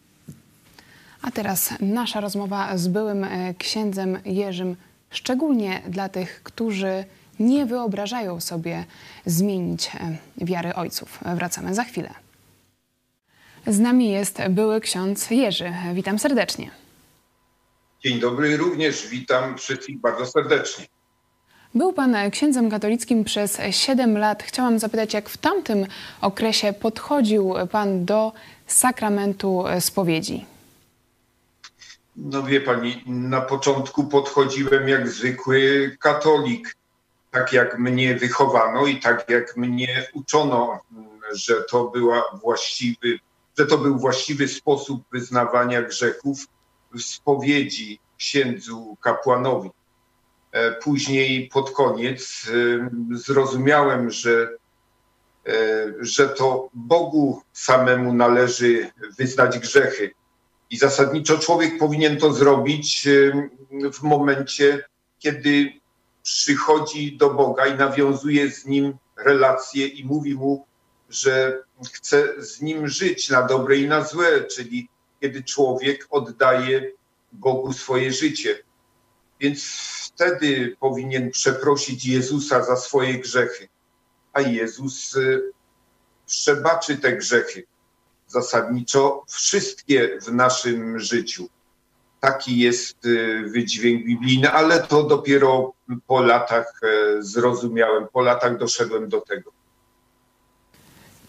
[1.22, 4.76] A teraz nasza rozmowa z byłym e, księdzem Jerzym,
[5.10, 7.06] szczególnie dla tych, którzy
[7.40, 8.86] nie wyobrażają sobie
[9.26, 11.20] zmienić e, wiary ojców.
[11.36, 12.10] Wracamy za chwilę.
[13.68, 15.74] Z nami jest były ksiądz Jerzy.
[15.94, 16.72] Witam serdecznie.
[18.04, 20.86] Dzień dobry, również witam wszystkich bardzo serdecznie.
[21.76, 24.44] Był pan księdzem katolickim przez 7 lat.
[24.44, 25.86] Chciałam zapytać, jak w tamtym
[26.22, 28.32] okresie podchodził pan do
[28.68, 30.46] sakramentu spowiedzi?
[32.16, 36.76] No wie pani, na początku podchodziłem jak zwykły katolik,
[37.32, 40.80] tak jak mnie wychowano i tak jak mnie uczono,
[41.34, 43.20] że to była właściwy,
[43.58, 46.48] że to był właściwy sposób wyznawania grzechów
[46.94, 49.70] w spowiedzi księdzu kapłanowi.
[50.82, 52.46] Później pod koniec
[53.12, 54.50] zrozumiałem, że,
[56.00, 60.12] że to Bogu samemu należy wyznać grzechy.
[60.70, 63.08] I zasadniczo człowiek powinien to zrobić
[63.94, 64.84] w momencie,
[65.20, 65.74] kiedy
[66.28, 70.66] przychodzi do Boga i nawiązuje z nim relacje i mówi mu,
[71.10, 71.64] że
[71.94, 74.90] chce z nim żyć na dobre i na złe, czyli
[75.22, 76.92] kiedy człowiek oddaje
[77.32, 78.64] Bogu swoje życie.
[79.40, 79.64] Więc
[80.04, 83.68] wtedy powinien przeprosić Jezusa za swoje grzechy,
[84.34, 85.18] a Jezus
[86.26, 87.64] przebaczy te grzechy.
[88.28, 91.50] Zasadniczo wszystkie w naszym życiu.
[92.20, 92.98] Taki jest
[93.46, 95.74] wydźwięk biblijny, ale to dopiero
[96.08, 96.82] po latach
[97.20, 99.52] zrozumiałem, po latach doszedłem do tego.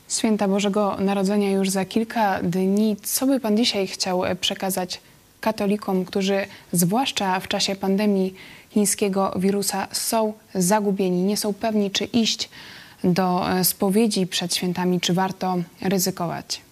[0.08, 2.96] Święta Bożego Narodzenia już za kilka dni.
[3.02, 5.00] Co by Pan dzisiaj chciał przekazać
[5.40, 8.34] katolikom, którzy zwłaszcza w czasie pandemii
[8.70, 12.50] chińskiego wirusa są zagubieni, nie są pewni, czy iść
[13.04, 16.62] do spowiedzi przed świętami, czy warto ryzykować?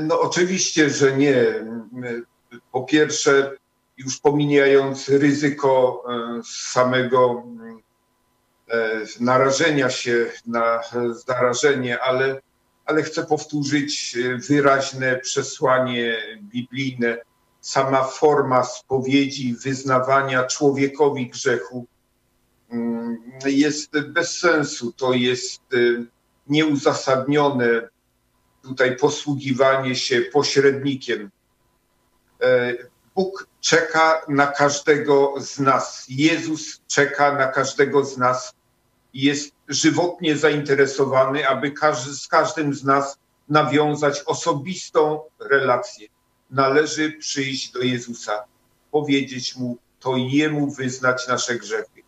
[0.00, 1.34] No oczywiście, że nie.
[2.72, 3.50] po pierwsze,
[3.96, 6.04] już pomijając ryzyko
[6.44, 7.44] samego
[9.20, 10.80] narażenia się na
[11.26, 12.40] zarażenie, ale,
[12.84, 17.18] ale chcę powtórzyć wyraźne przesłanie biblijne.
[17.60, 21.86] Sama forma spowiedzi, wyznawania człowiekowi grzechu
[22.70, 24.92] mm, jest bez sensu.
[24.92, 25.62] To jest
[26.46, 27.88] nieuzasadnione
[28.62, 31.30] tutaj posługiwanie się pośrednikiem.
[32.42, 32.74] E,
[33.14, 36.06] Bóg czeka na każdego z nas.
[36.08, 38.54] Jezus czeka na każdego z nas
[39.14, 46.08] jest żywotnie zainteresowany, aby każdy, z każdym z nas nawiązać osobistą relację.
[46.50, 48.44] Należy przyjść do Jezusa,
[48.90, 52.02] powiedzieć mu, to Jemu wyznać nasze grzechy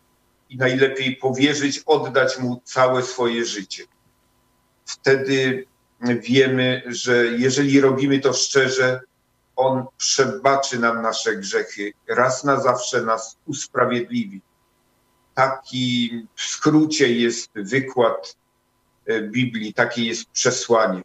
[0.49, 3.83] i najlepiej powierzyć, oddać Mu całe swoje życie.
[4.85, 5.65] Wtedy
[6.01, 8.99] wiemy, że jeżeli robimy to szczerze,
[9.55, 14.41] On przebaczy nam nasze grzechy, raz na zawsze nas usprawiedliwi.
[15.33, 18.35] Taki w skrócie jest wykład
[19.05, 21.03] e, Biblii, takie jest przesłanie.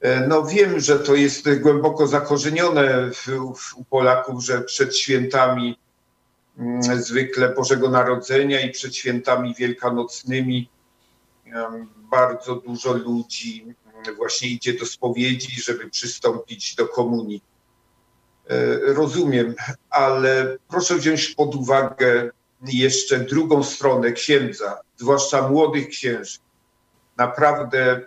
[0.00, 3.26] E, no wiem, że to jest głęboko zakorzenione w,
[3.56, 5.78] w, u Polaków, że przed świętami
[6.58, 10.70] mm, zwykle Bożego Narodzenia i przed świętami wielkanocnymi
[12.10, 13.74] bardzo dużo ludzi
[14.16, 17.42] właśnie idzie do spowiedzi, żeby przystąpić do komunii.
[18.50, 19.54] E, rozumiem,
[19.90, 22.30] ale proszę wziąć pod uwagę
[22.62, 26.38] jeszcze drugą stronę księdza, zwłaszcza młodych księży.
[27.16, 28.00] Naprawdę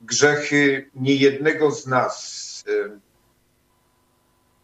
[0.00, 3.00] grzechy niejednego z nas e,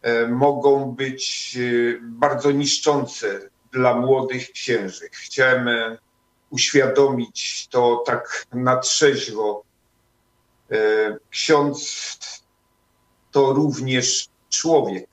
[0.01, 1.57] e, mogą być
[2.01, 5.09] bardzo niszczące dla młodych księży.
[5.11, 5.69] Chciałem
[6.49, 9.63] uświadomić to tak na trzeźwo.
[10.73, 12.17] E, ksiądz
[13.31, 15.07] to również człowiek.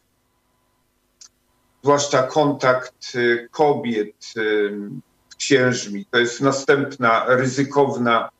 [1.83, 4.41] Zwłaszcza kontakt e, kobiet z e,
[5.37, 6.07] księżmi.
[6.11, 8.31] To jest następna ryzykowna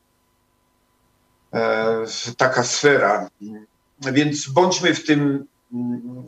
[2.37, 3.29] taka sfera.
[4.01, 6.25] Więc bądźmy w tym mm,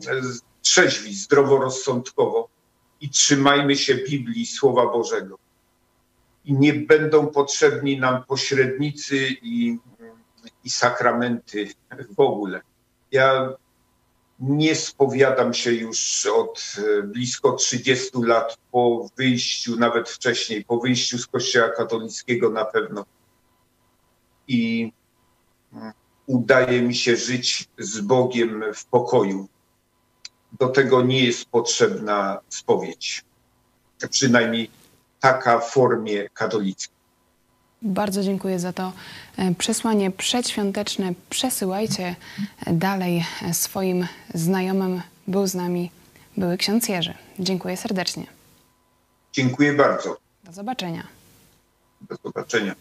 [0.62, 2.48] trzeźwi, zdroworozsądkowo
[3.00, 5.38] i trzymajmy się Biblii, Słowa Bożego
[6.44, 9.78] i nie będą potrzebni nam pośrednicy i,
[10.64, 11.68] i sakramenty
[12.16, 12.60] w ogóle.
[13.12, 13.52] Ja
[14.40, 21.18] nie spowiadam się już od e, blisko 30 lat po wyjściu, nawet wcześniej, po wyjściu
[21.18, 23.04] z Kościoła katolickiego na pewno.
[24.48, 24.92] I
[25.72, 25.92] mm,
[26.26, 29.48] udaje mi się żyć z Bogiem w pokoju.
[30.60, 33.24] Do tego nie jest potrzebna spowiedź.
[34.10, 34.70] Przynajmniej
[35.20, 36.93] taka w formie katolickiej.
[37.84, 38.92] Bardzo dziękuję za to
[39.36, 41.14] e, przesłanie przedświąteczne.
[41.30, 42.16] Przesyłajcie
[42.66, 45.02] e, dalej e, swoim znajomym.
[45.26, 45.90] Był z nami
[46.36, 47.14] były ksiądz Jerzy.
[47.38, 48.26] Dziękuję serdecznie.
[49.32, 50.16] Dziękuję bardzo.
[50.44, 51.06] Do zobaczenia.
[52.00, 52.74] Do zobaczenia.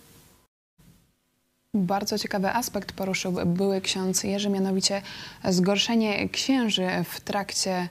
[1.76, 5.02] Bardzo ciekawy aspekt poruszył były ksiądz Jerzy, mianowicie
[5.50, 7.90] zgorszenie księży w trakcie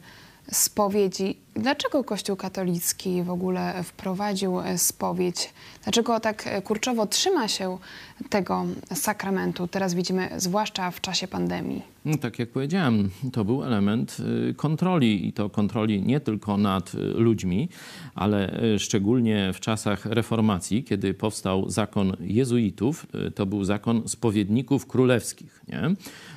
[0.52, 1.36] spowiedzi.
[1.54, 5.50] Dlaczego Kościół katolicki w ogóle wprowadził spowiedź?
[5.84, 7.78] Dlaczego tak kurczowo trzyma się
[8.30, 9.68] tego sakramentu?
[9.68, 11.82] Teraz widzimy, zwłaszcza w czasie pandemii.
[12.04, 14.16] No, tak jak powiedziałem, to był element
[14.50, 17.68] y, kontroli i to kontroli nie tylko nad ludźmi,
[18.14, 25.60] ale szczególnie w czasach reformacji, kiedy powstał zakon jezuitów, to był zakon spowiedników królewskich.
[25.68, 25.94] Nie?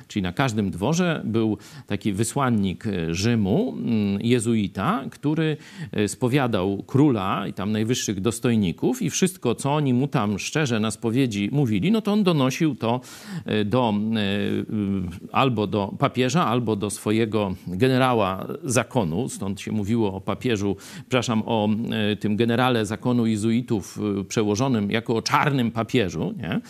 [0.08, 5.56] Czyli na każdym dworze był taki wysłannik Rzymu, mm, jezuita, który
[6.06, 11.48] spowiadał króla i tam najwyższych dostojników i wszystko, co oni mu tam szczerze na spowiedzi
[11.52, 13.00] mówili, no to on donosił to
[13.64, 13.94] do
[15.32, 19.28] albo do papieża, albo do swojego generała zakonu.
[19.28, 21.68] Stąd się mówiło o papieżu, przepraszam, o
[22.12, 26.34] e, tym generale zakonu jezuitów e, przełożonym jako o czarnym papieżu.
[26.36, 26.60] Nie?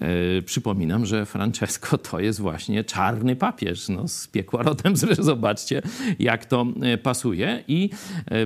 [0.00, 3.88] E, przypominam, że Francesco to jest właśnie czarny papież.
[3.88, 5.82] No, z piekła rodem, zobaczcie,
[6.18, 6.66] jak to
[7.02, 7.64] pasuje.
[7.68, 7.90] I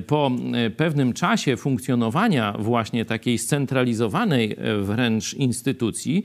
[0.06, 0.30] po
[0.76, 6.24] pewnym czasie funkcjonowania właśnie takiej scentralizowanej wręcz instytucji,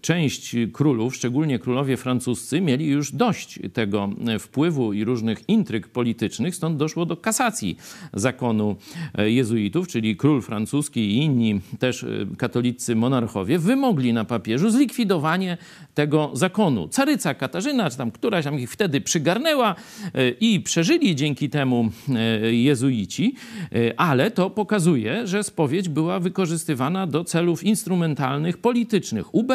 [0.00, 6.76] część królów, szczególnie królowie francuscy, mieli już dość tego wpływu i różnych intryg politycznych, stąd
[6.76, 7.76] doszło do kasacji
[8.12, 8.76] zakonu
[9.14, 12.06] e, jezuitów, czyli król francuski i inni też e,
[12.38, 15.56] katolicy monarchowie wymogli na papieżu zlikwidowanie
[15.94, 16.88] tego zakonu.
[16.88, 19.74] Caryca Katarzyna, czy tam któraś tam ich wtedy przygarnęła
[20.14, 23.34] e, i przeżyli dzięki temu e, jezuici,
[23.72, 29.34] e, ale to pokazuje, że spowiedź była wykorzystywana do celów instrumentalnych, politycznych.
[29.34, 29.52] UB,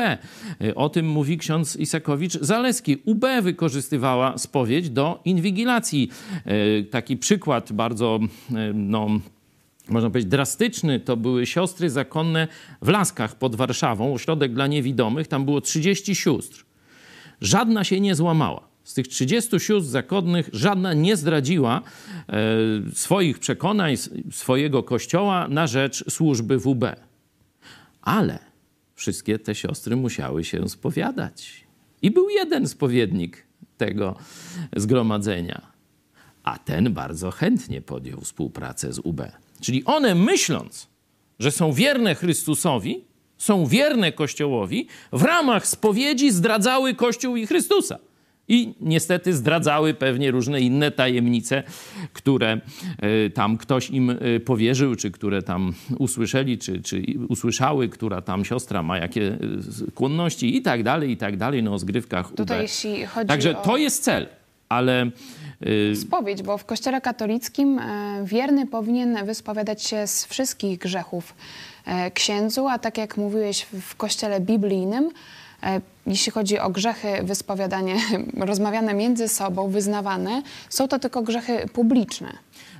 [0.76, 6.10] o tym mówi ksiądz Isakowicz-Zaleski, UB wykorzystywała spowiedź do inwigilacji.
[6.92, 8.20] Taki przykład bardzo
[8.74, 9.08] no,
[9.90, 12.48] można powiedzieć, drastyczny, to były siostry zakonne
[12.82, 15.28] w Laskach pod Warszawą, ośrodek dla niewidomych.
[15.28, 16.66] Tam było 30 sióstr.
[17.42, 18.68] Żadna się nie złamała.
[18.84, 22.44] Z tych 30 sióstr zakonnych żadna nie zdradziła e,
[22.94, 23.96] swoich przekonań,
[24.32, 26.84] swojego kościoła na rzecz służby WB.
[28.02, 28.40] Ale
[28.96, 31.68] wszystkie te siostry musiały się spowiadać.
[32.02, 33.46] I był jeden spowiednik
[33.78, 34.16] tego
[34.76, 35.62] zgromadzenia.
[36.44, 39.22] A ten bardzo chętnie podjął współpracę z UB.
[39.62, 40.88] Czyli one myśląc,
[41.40, 43.04] że są wierne Chrystusowi,
[43.38, 48.00] są wierne Kościołowi, w ramach spowiedzi zdradzały Kościół i Chrystusa.
[48.50, 51.64] I niestety zdradzały pewnie różne inne tajemnice,
[52.14, 52.62] które
[52.98, 58.46] e, tam ktoś im e, powierzył, czy które tam usłyszeli, czy, czy usłyszały, która tam
[58.46, 59.38] siostra ma jakie e,
[59.90, 63.64] skłonności i tak dalej, i tak dalej, no o zgrywkach Tutaj jeśli chodzi Także o...
[63.64, 64.28] to jest cel,
[64.70, 65.12] ale...
[66.02, 67.82] Spowiedź, bo w kościele katolickim
[68.24, 71.36] wierny powinien wyspowiadać się z wszystkich grzechów
[72.14, 75.10] księdzu, a tak jak mówiłeś w kościele biblijnym,
[75.64, 77.94] E, jeśli chodzi o grzechy wyspowiadane,
[78.50, 82.34] rozmawiane między sobą, wyznawane, są to tylko grzechy publiczne.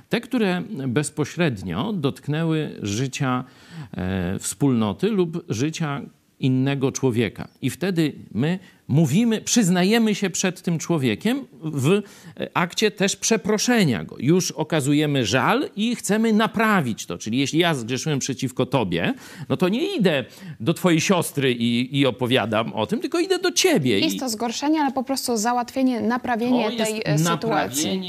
[0.08, 3.44] Te, które bezpośrednio dotknęły życia
[3.92, 6.00] e, wspólnoty lub życia
[6.40, 7.48] innego człowieka.
[7.62, 12.02] I wtedy my mówimy, przyznajemy się przed tym człowiekiem w
[12.54, 14.16] akcie też przeproszenia go.
[14.18, 17.18] Już okazujemy żal i chcemy naprawić to.
[17.18, 19.14] Czyli jeśli ja zgrzeszyłem przeciwko tobie,
[19.48, 20.24] no to nie idę
[20.60, 23.98] do twojej siostry i, i opowiadam o tym, tylko idę do ciebie.
[23.98, 28.00] Jest to zgorszenie, ale po prostu załatwienie, naprawienie tej e, sytuacji.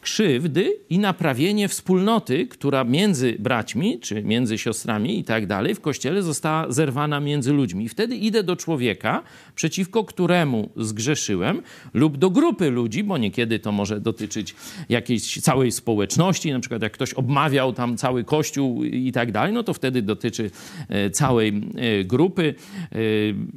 [0.00, 6.22] Krzywdy i naprawienie wspólnoty, która między braćmi, czy między siostrami i tak dalej w kościele
[6.22, 7.88] została zerwana między ludźmi.
[7.88, 9.22] Wtedy idę do człowieka,
[9.54, 11.62] przeciwko któremu zgrzeszyłem,
[11.94, 14.54] lub do grupy ludzi, bo niekiedy to może dotyczyć
[14.88, 19.62] jakiejś całej społeczności, na przykład jak ktoś obmawiał tam cały kościół i tak dalej, no
[19.62, 20.50] to wtedy dotyczy
[20.88, 22.54] e, całej e, grupy.
[22.92, 22.96] E,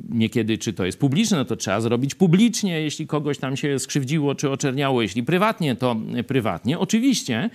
[0.09, 4.35] niekiedy, czy to jest publiczne, no to trzeba zrobić publicznie, jeśli kogoś tam się skrzywdziło,
[4.35, 5.95] czy oczerniało, jeśli prywatnie, to
[6.27, 6.32] prywatnie.
[6.79, 7.49] Oczywiście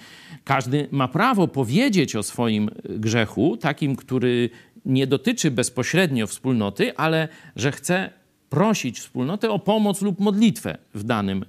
[0.45, 4.51] każdy ma prawo powiedzieć o swoim grzechu, takim, który
[4.85, 8.11] nie dotyczy bezpośrednio wspólnoty, ale że chce
[8.51, 11.45] prosić wspólnotę o pomoc lub modlitwę w danym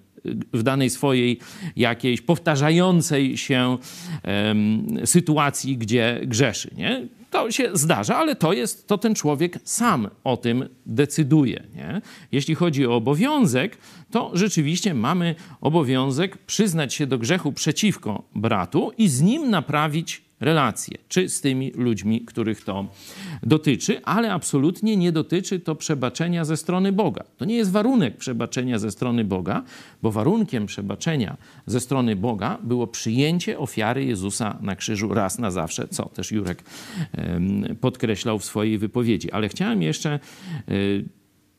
[0.53, 1.39] w danej swojej
[1.75, 3.77] jakiejś powtarzającej się
[4.23, 6.71] um, sytuacji, gdzie grzeszy.
[6.77, 7.07] Nie?
[7.29, 11.63] To się zdarza, ale to jest, to ten człowiek sam o tym decyduje.
[11.75, 12.01] Nie?
[12.31, 13.77] Jeśli chodzi o obowiązek,
[14.11, 20.97] to rzeczywiście mamy obowiązek przyznać się do grzechu przeciwko bratu i z nim naprawić relacje,
[21.09, 22.87] czy z tymi ludźmi, których to
[23.43, 27.23] dotyczy, ale absolutnie nie dotyczy to przebaczenia ze strony Boga.
[27.37, 29.63] To nie jest warunek przebaczenia ze strony Boga,
[30.01, 35.87] bo warunkiem przebaczenia ze strony Boga było przyjęcie ofiary Jezusa na krzyżu raz na zawsze,
[35.87, 36.63] co też Jurek
[37.81, 39.31] podkreślał w swojej wypowiedzi.
[39.31, 40.19] Ale chciałem jeszcze e,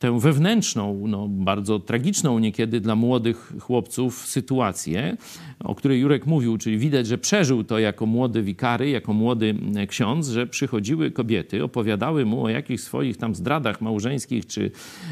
[0.01, 5.17] tę wewnętrzną, no, bardzo tragiczną niekiedy dla młodych chłopców sytuację,
[5.65, 9.55] o której Jurek mówił, czyli widać, że przeżył to jako młody wikary, jako młody
[9.89, 14.71] ksiądz, że przychodziły kobiety, opowiadały mu o jakichś swoich tam zdradach małżeńskich, czy,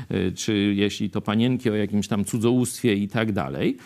[0.08, 3.76] e, czy jeśli to panienki, o jakimś tam cudzołóstwie i tak dalej.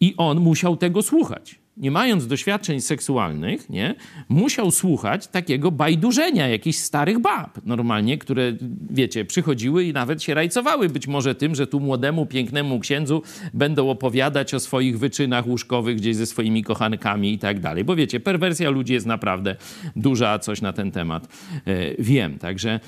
[0.00, 3.94] I on musiał tego słuchać nie mając doświadczeń seksualnych, nie,
[4.28, 8.52] musiał słuchać takiego bajdurzenia jakichś starych bab, normalnie, które,
[8.90, 13.22] wiecie, przychodziły i nawet się rajcowały być może tym, że tu młodemu, pięknemu księdzu
[13.54, 17.84] będą opowiadać o swoich wyczynach łóżkowych gdzieś ze swoimi kochankami i tak dalej.
[17.84, 19.56] Bo wiecie, perwersja ludzi jest naprawdę
[19.96, 21.28] duża, coś na ten temat
[21.66, 22.38] e, wiem.
[22.38, 22.80] Także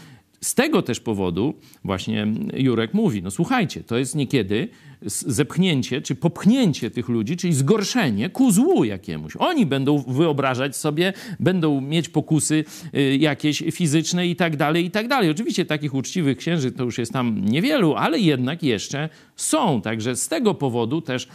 [0.46, 4.68] z tego też powodu właśnie Jurek mówi, no słuchajcie, to jest niekiedy
[5.02, 9.36] zepchnięcie czy popchnięcie tych ludzi, czyli zgorszenie ku złu jakiemuś.
[9.36, 15.08] Oni będą wyobrażać sobie, będą mieć pokusy y, jakieś fizyczne i tak dalej, i tak
[15.08, 15.30] dalej.
[15.30, 19.80] Oczywiście takich uczciwych księży to już jest tam niewielu, ale jednak jeszcze są.
[19.80, 21.28] Także z tego powodu też,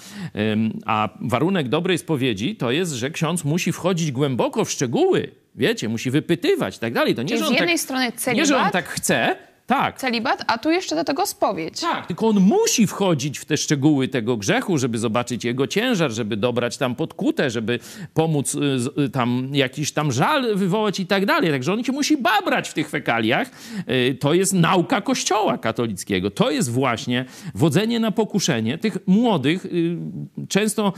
[0.86, 6.12] a warunek dobrej spowiedzi to jest, że ksiądz musi wchodzić głęboko w szczegóły Wiecie, musi
[6.12, 7.16] wypytywać i tak dalej.
[7.16, 9.36] To nie, Czyli że z on jednej tak, strony celibat, nie, że on tak chce,
[9.68, 10.00] tak.
[10.00, 11.80] celibat, a tu jeszcze do tego spowiedź.
[11.80, 16.38] Tak, tylko on musi wchodzić w te szczegóły tego grzechu, żeby zobaczyć jego ciężar, żeby
[16.38, 17.80] dobrać tam podkutę, żeby
[18.14, 18.60] pomóc y,
[19.02, 21.52] y, tam jakiś tam żal wywołać i tak dalej.
[21.52, 23.52] Także on się musi babrać w tych fekaliach.
[23.90, 26.32] Y, to jest nauka kościoła katolickiego.
[26.32, 29.66] To jest właśnie wodzenie na pokuszenie tych młodych,
[30.50, 30.94] często,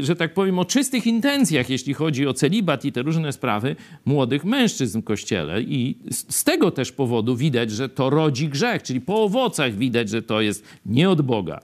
[0.00, 4.44] że tak powiem, o czystych intencjach, jeśli chodzi o celibat i te różne sprawy, młodych
[4.44, 5.62] mężczyzn w kościele.
[5.62, 10.22] I z tego też powodu widać, że to rodzi grzech, czyli po owocach widać, że
[10.22, 11.60] to jest nie od Boga.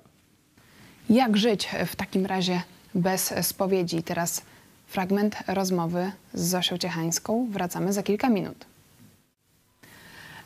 [1.10, 2.62] Jak żyć w takim razie
[2.94, 4.02] bez spowiedzi?
[4.02, 4.42] Teraz
[4.86, 7.46] fragment rozmowy z Zosią Ciechańską.
[7.50, 8.64] Wracamy za kilka minut.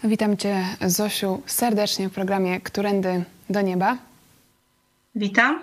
[0.04, 3.96] Witam Cię, Zosiu, serdecznie w programie Którędy do Nieba.
[5.14, 5.60] Witam.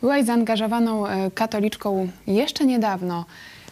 [0.00, 3.24] Byłaś zaangażowaną e, katoliczką jeszcze niedawno.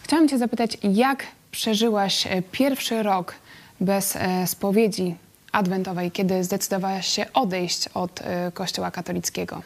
[0.03, 3.35] Chciałam Cię zapytać, jak przeżyłaś e, pierwszy rok
[3.79, 5.15] bez e, spowiedzi
[5.55, 9.61] adwentowej, kiedy zdecydowałaś się odejść od y, Kościoła katolickiego?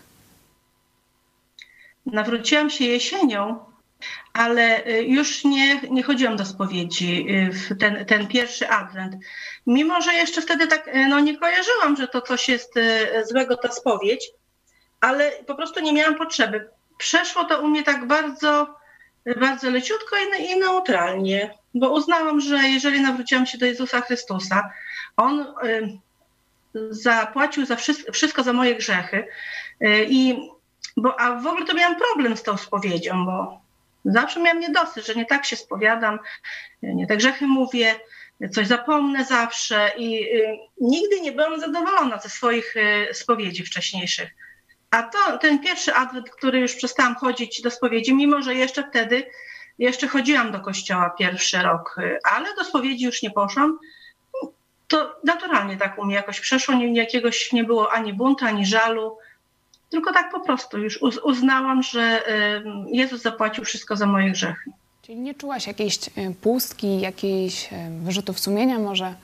[2.06, 3.60] Nawróciłam się jesienią,
[4.34, 9.16] ale y, już nie, nie chodziłam do spowiedzi y, w ten, ten pierwszy adwent.
[9.68, 12.74] Mimo, że jeszcze wtedy tak no, nie kojarzyłam, że to coś jest
[13.30, 14.32] złego, ta spowiedź,
[15.02, 16.70] ale po prostu nie miałam potrzeby.
[16.98, 18.76] Przeszło to u mnie tak bardzo,
[19.40, 24.70] bardzo leciutko i, i neutralnie, bo uznałam, że jeżeli nawróciłam się do Jezusa Chrystusa,
[25.20, 26.00] on y,
[26.90, 27.76] zapłacił za
[28.12, 29.28] wszystko, za moje grzechy.
[29.84, 30.50] Y, I,
[30.98, 33.62] bo, a w ogóle to miałam problem z tą spowiedzią, bo
[34.06, 36.20] zawsze miałam niedosyt, że nie tak się spowiadam,
[36.84, 37.96] nie te grzechy mówię,
[38.52, 42.76] coś zapomnę zawsze i y, nigdy nie byłam zadowolona ze swoich
[43.14, 44.30] spowiedzi wcześniejszych.
[44.92, 49.24] A to ten pierwszy adwent, który już przestałam chodzić do spowiedzi, mimo że jeszcze wtedy,
[49.80, 53.80] jeszcze chodziłam do kościoła pierwszy rok, ale do spowiedzi już nie poszłam,
[54.90, 59.18] to naturalnie tak u mnie jakoś przeszło, nie, jakiegoś nie było ani buntu, ani żalu,
[59.90, 62.24] tylko tak po prostu już uznałam, że
[62.92, 64.72] Jezus zapłacił wszystko za moje grzechy.
[65.02, 66.10] Czyli nie czułaś jakiejś e,
[66.42, 69.16] pustki, jakiejś e, wyrzutów sumienia może?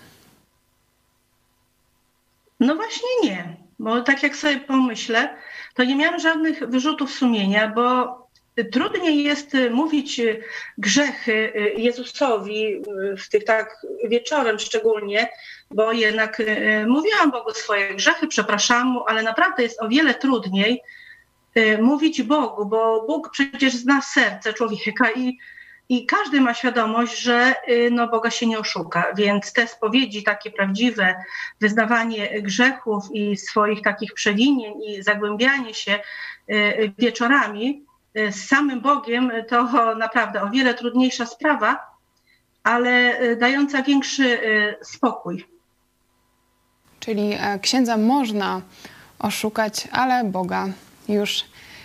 [2.59, 5.37] No właśnie nie, bo tak jak sobie pomyślę,
[5.73, 8.24] to nie miałam żadnych wyrzutów sumienia, bo
[8.63, 10.43] Trudniej jest y, mówić y,
[10.77, 12.81] grzechy y, Jezusowi
[13.17, 15.29] w tych tak wieczorem szczególnie,
[15.71, 16.41] bo jednak
[16.87, 20.81] mówiłam Bogu swoje grzechy, przepraszam mu, ale naprawdę jest o wiele trudniej
[21.81, 25.37] mówić Bogu, bo Bóg przecież zna serce człowieka i,
[25.89, 27.53] i każdy ma świadomość, że
[27.91, 31.15] no, Boga się nie oszuka, więc te spowiedzi takie prawdziwe,
[31.61, 35.99] wyznawanie grzechów i swoich takich przewinień i zagłębianie się
[36.97, 37.85] wieczorami,
[38.15, 41.79] z samym Bogiem to naprawdę o wiele trudniejsza sprawa,
[42.63, 45.45] ale y, dająca większy y, spokój.
[46.99, 48.61] Czyli e, księdza można
[49.19, 50.67] oszukać, ale Boga
[51.09, 51.43] już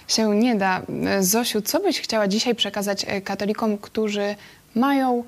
[0.09, 0.83] się nie da.
[1.21, 4.35] Zosiu, co byś chciała dzisiaj przekazać e, katolikom, którzy
[4.75, 5.25] mają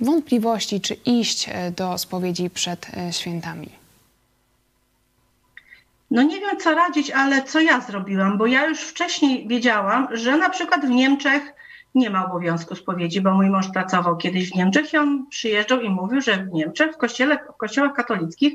[0.00, 3.79] wątpliwości, czy iść e, do spowiedzi przed świętami?
[6.10, 10.36] No nie wiem, co radzić, ale co ja zrobiłam, bo ja już wcześniej wiedziałam, że
[10.36, 11.42] na przykład w Niemczech
[11.94, 15.88] nie ma obowiązku spowiedzi, bo mój mąż pracował kiedyś w Niemczech i on przyjeżdżał i
[15.88, 18.52] mówił, że w Niemczech, w, kościele, w kościołach katolickich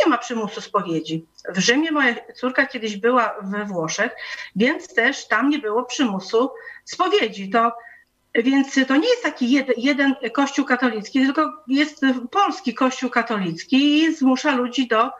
[0.00, 1.26] nie ma przymusu spowiedzi.
[1.48, 4.12] W Rzymie moja córka kiedyś była we Włoszech,
[4.56, 6.50] więc też tam nie było przymusu
[6.84, 7.50] spowiedzi.
[7.50, 7.72] To,
[8.34, 14.14] więc to nie jest taki jeden, jeden kościół katolicki, tylko jest polski kościół katolicki i
[14.14, 15.10] zmusza ludzi do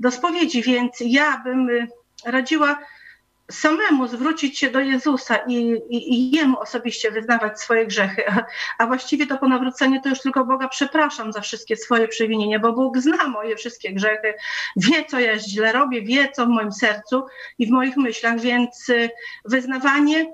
[0.00, 1.88] do spowiedzi, więc ja bym y,
[2.24, 2.78] radziła
[3.50, 5.54] samemu zwrócić się do Jezusa i,
[5.90, 8.30] i, i Jemu osobiście wyznawać swoje grzechy.
[8.30, 8.44] A,
[8.78, 12.72] a, właściwie to po nawróceniu to już tylko Boga przepraszam za wszystkie swoje przewinienia, bo
[12.72, 14.34] Bóg zna moje wszystkie grzechy,
[14.76, 17.26] wie co ja źle robię, wie co w moim sercu
[17.58, 19.10] i w moich myślach, więc y,
[19.44, 20.26] wyznawanie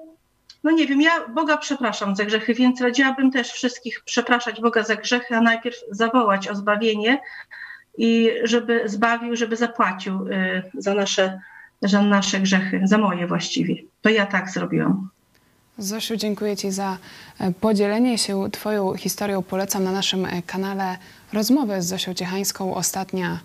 [0.64, 4.96] no nie wiem, ja Boga przepraszam za grzechy, więc radziłabym też wszystkich przepraszać Boga za
[4.96, 7.20] grzechy, a najpierw zawołać o zbawienie,
[7.98, 11.40] i żeby zbawił, żeby zapłacił y, za nasze,
[11.82, 13.74] za nasze grzechy, za moje właściwie.
[14.02, 15.08] To ja tak zrobiłam.
[15.78, 16.98] Zosiu, dziękuję Ci za
[17.40, 19.42] e, podzielenie się Twoją historią.
[19.42, 20.96] Polecam na naszym e, kanale
[21.32, 23.38] rozmowę z Zosią Ciechańską, ostatnia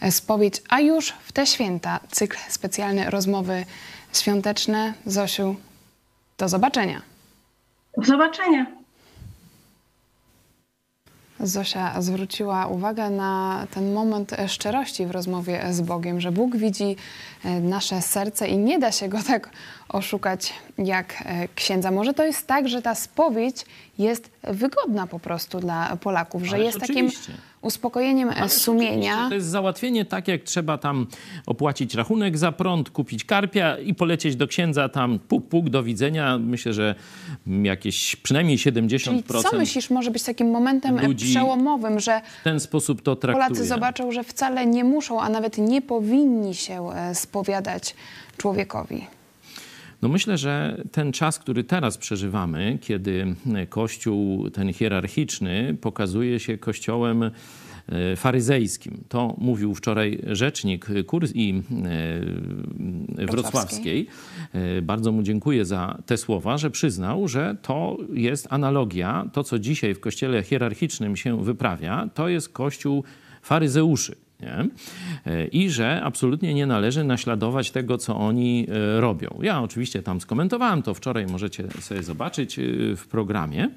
[0.00, 3.64] e, spowiedź, a już w te święta cykl specjalny rozmowy
[4.12, 4.94] świąteczne.
[5.06, 5.56] Zosiu,
[6.38, 7.02] do zobaczenia.
[7.96, 8.66] Do zobaczenia.
[11.40, 16.96] Zosia zwróciła uwagę na ten moment szczerości w rozmowie z Bogiem, że Bóg widzi
[17.44, 19.50] nasze serce i nie da się go tak
[19.88, 21.90] oszukać jak e, księdza.
[21.90, 23.64] Może to jest tak, że ta spowiedź
[23.98, 27.32] jest wygodna po prostu dla Polaków, że Ależ jest takim oczywiście.
[27.62, 29.28] uspokojeniem e, Ależ sumienia.
[29.28, 31.06] To jest załatwienie tak, jak trzeba tam
[31.46, 36.38] opłacić rachunek za prąd, kupić karpia i polecieć do księdza tam puk, puk, do widzenia.
[36.38, 36.94] Myślę, że
[37.62, 42.60] jakieś przynajmniej 70% Czyli co myślisz może być takim momentem e, przełomowym, że w ten
[42.60, 43.48] sposób to traktuje.
[43.48, 47.94] Polacy zobaczą, że wcale nie muszą, a nawet nie powinni się e, spowiadać
[48.36, 49.06] człowiekowi?
[50.02, 53.34] No myślę, że ten czas, który teraz przeżywamy, kiedy
[53.68, 57.30] Kościół ten hierarchiczny pokazuje się kościołem e,
[58.16, 59.04] faryzejskim.
[59.08, 61.62] To mówił wczoraj rzecznik Kurs i
[63.18, 64.06] e, wrocławskiej.
[64.52, 69.58] E, Bardzo mu dziękuję za te słowa, że przyznał, że to jest analogia, to co
[69.58, 73.04] dzisiaj w kościele hierarchicznym się wyprawia, to jest kościół
[73.42, 74.23] faryzeuszy.
[74.40, 74.68] Nie?
[75.52, 79.38] I że absolutnie nie należy naśladować tego, co oni e, robią.
[79.42, 82.62] Ja oczywiście tam skomentowałem to wczoraj, możecie sobie zobaczyć e,
[82.96, 83.70] w programie.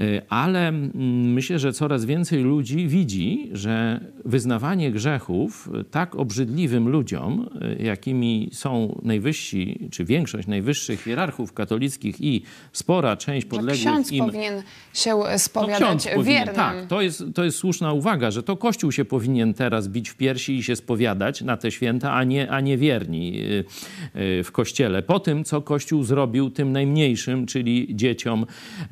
[0.00, 0.92] E, Ale mm,
[1.32, 9.00] myślę, że coraz więcej ludzi widzi, że wyznawanie grzechów tak obrzydliwym ludziom, e, jakimi są
[9.02, 12.42] najwyżsi, czy większość najwyższych hierarchów katolickich i
[12.72, 14.62] spora część Że podległych ksiądz im powinien
[14.94, 16.54] się no, spowiadać ksiądz powinien, wiernym.
[16.56, 20.16] Tak, to jest, to jest słuszna uwaga, że to Kościół się powinien teraz bić w
[20.16, 23.64] piersi i się spowiadać na te święta, a nie, a nie wierni y,
[24.20, 25.02] y, w Kościele.
[25.02, 28.46] Po tym, co Kościół zrobił tym najmniejszym, czyli dzieciom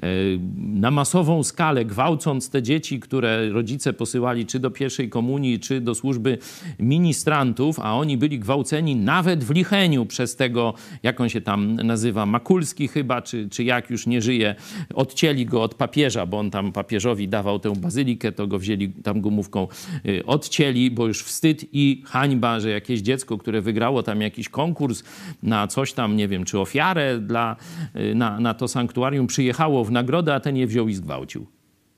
[0.05, 5.81] y, na masową skalę, gwałcąc te dzieci, które rodzice posyłali czy do pierwszej komunii, czy
[5.81, 6.39] do służby
[6.79, 12.27] ministrantów, a oni byli gwałceni nawet w Licheniu przez tego, jak on się tam nazywa,
[12.27, 14.55] Makulski chyba, czy, czy jak już nie żyje,
[14.95, 19.21] odcięli go od papieża, bo on tam papieżowi dawał tę bazylikę, to go wzięli tam
[19.21, 19.69] gumówką,
[20.07, 25.03] y, odcięli, bo już wstyd i hańba, że jakieś dziecko, które wygrało tam jakiś konkurs
[25.43, 27.57] na coś tam, nie wiem, czy ofiarę dla,
[27.97, 31.47] y, na, na to sanktuarium, przyjechało w nagrodę, a ten je wziął i zgwałcił.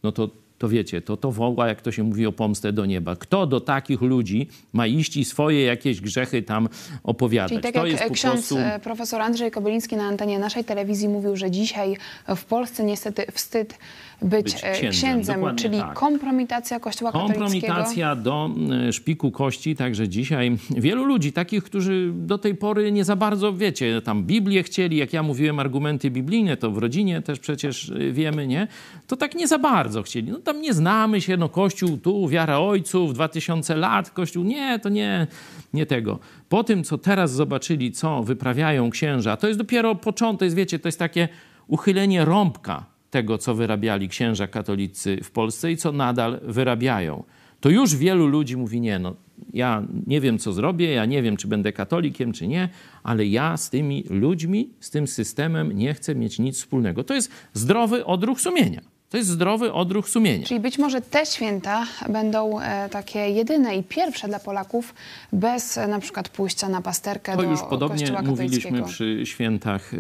[0.03, 3.17] No to, to wiecie, to, to woła, jak to się mówi, o pomstę do nieba.
[3.17, 6.69] Kto do takich ludzi ma iść i swoje jakieś grzechy tam
[7.03, 7.49] opowiadać?
[7.49, 8.59] Czyli tak to jak ksiądz prostu...
[8.59, 11.97] e, profesor Andrzej Kobyliński na antenie naszej telewizji mówił, że dzisiaj
[12.37, 13.79] w Polsce niestety wstyd
[14.23, 15.95] być, Być e, księdzem, księdzem, czyli tak.
[15.95, 17.45] kompromitacja Kościoła katolickiego.
[17.45, 18.51] Kompromitacja do
[18.89, 23.53] e, szpiku kości, także dzisiaj wielu ludzi, takich, którzy do tej pory nie za bardzo,
[23.53, 28.13] wiecie, tam Biblię chcieli, jak ja mówiłem, argumenty biblijne, to w rodzinie też przecież e,
[28.13, 28.69] wiemy, nie?
[29.07, 30.31] To tak nie za bardzo chcieli.
[30.31, 34.89] No tam nie znamy się, no Kościół tu, wiara ojców, 2000 lat, Kościół, nie, to
[34.89, 35.27] nie,
[35.73, 36.19] nie tego.
[36.49, 40.79] Po tym, co teraz zobaczyli, co wyprawiają księża, to jest dopiero początek, to jest, wiecie,
[40.79, 41.29] to jest takie
[41.67, 47.25] uchylenie rąbka tego, co wyrabiali księża katolicy w Polsce i co nadal wyrabiają.
[47.61, 49.15] To już wielu ludzi mówi: Nie, no,
[49.53, 52.69] ja nie wiem, co zrobię, ja nie wiem, czy będę katolikiem, czy nie,
[53.03, 57.05] ale ja z tymi ludźmi, z tym systemem nie chcę mieć nic wspólnego.
[57.05, 58.81] To jest zdrowy odruch sumienia.
[59.11, 60.47] To jest zdrowy odruch sumienia.
[60.47, 64.95] Czyli być może te święta będą e, takie jedyne i pierwsze dla Polaków
[65.33, 69.97] bez e, na przykład pójścia na pasterkę To do już podobnie mówiliśmy przy świętach y,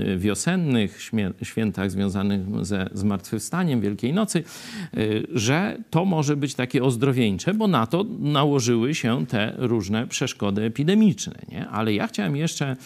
[0.00, 0.98] y, wiosennych,
[1.42, 4.44] świętach związanych ze zmartwychwstaniem Wielkiej Nocy,
[4.96, 10.62] y, że to może być takie ozdrowieńcze, bo na to nałożyły się te różne przeszkody
[10.62, 11.34] epidemiczne.
[11.48, 11.68] Nie?
[11.68, 12.76] Ale ja chciałem jeszcze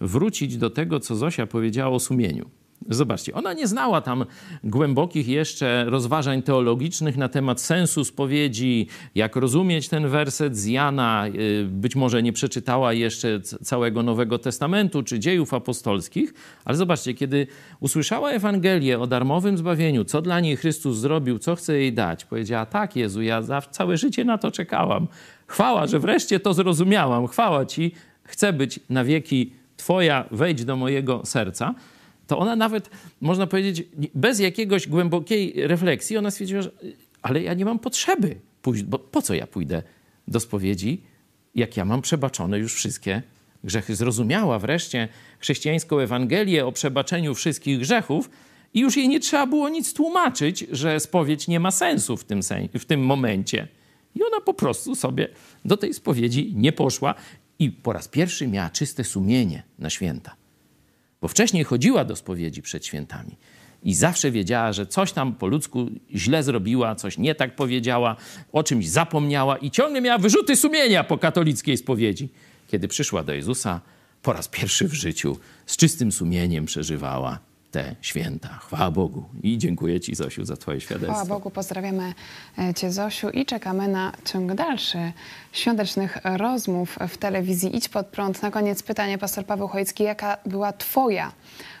[0.00, 2.50] wrócić do tego, co Zosia powiedziała o sumieniu.
[2.88, 4.24] Zobaczcie, ona nie znała tam
[4.64, 11.26] głębokich jeszcze rozważań teologicznych na temat sensu spowiedzi, jak rozumieć ten werset z Jana.
[11.26, 17.46] y, Być może nie przeczytała jeszcze całego Nowego Testamentu czy dziejów apostolskich, ale zobaczcie, kiedy
[17.80, 22.66] usłyszała Ewangelię o darmowym zbawieniu, co dla niej Chrystus zrobił, co chce jej dać, powiedziała:
[22.66, 25.06] Tak, Jezu, ja całe życie na to czekałam.
[25.46, 27.26] Chwała, że wreszcie to zrozumiałam.
[27.26, 27.92] Chwała Ci,
[28.24, 31.74] chcę być na wieki Twoja, wejdź do mojego serca
[32.26, 33.82] to ona nawet, można powiedzieć,
[34.14, 36.70] bez jakiegoś głębokiej refleksji, ona stwierdziła, że
[37.22, 39.82] ale ja nie mam potrzeby pójść, bo po co ja pójdę
[40.28, 41.02] do spowiedzi,
[41.54, 43.22] jak ja mam przebaczone już wszystkie
[43.64, 43.96] grzechy.
[43.96, 45.08] Zrozumiała wreszcie
[45.38, 48.30] chrześcijańską Ewangelię o przebaczeniu wszystkich grzechów
[48.74, 52.42] i już jej nie trzeba było nic tłumaczyć, że spowiedź nie ma sensu w tym,
[52.42, 53.68] sen- w tym momencie.
[54.14, 55.28] I ona po prostu sobie
[55.64, 57.14] do tej spowiedzi nie poszła
[57.58, 60.36] i po raz pierwszy miała czyste sumienie na święta.
[61.20, 63.36] Bo wcześniej chodziła do spowiedzi przed świętami
[63.82, 68.16] i zawsze wiedziała, że coś tam po ludzku źle zrobiła, coś nie tak powiedziała,
[68.52, 72.28] o czymś zapomniała i ciągle miała wyrzuty sumienia po katolickiej spowiedzi.
[72.68, 73.80] Kiedy przyszła do Jezusa,
[74.22, 77.38] po raz pierwszy w życiu z czystym sumieniem przeżywała
[77.76, 78.48] te święta.
[78.48, 79.24] Chwała Bogu.
[79.42, 81.12] I dziękuję Ci, Zosiu, za Twoje świadectwo.
[81.12, 82.14] Chwała Bogu, pozdrawiamy
[82.58, 85.12] e, Cię, Zosiu, i czekamy na ciąg dalszy
[85.52, 88.42] świątecznych rozmów w telewizji Idź Pod Prąd.
[88.42, 91.32] Na koniec pytanie, pastor Paweł Chojecki, jaka była Twoja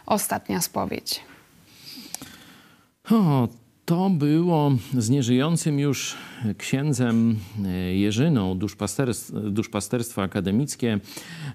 [0.06, 1.20] ostatnia spowiedź?
[3.10, 3.48] O,
[3.86, 6.14] to było z nieżyjącym już
[6.58, 10.98] księdzem e, Jerzyną, duszpasterstwo, duszpasterstwo akademickie,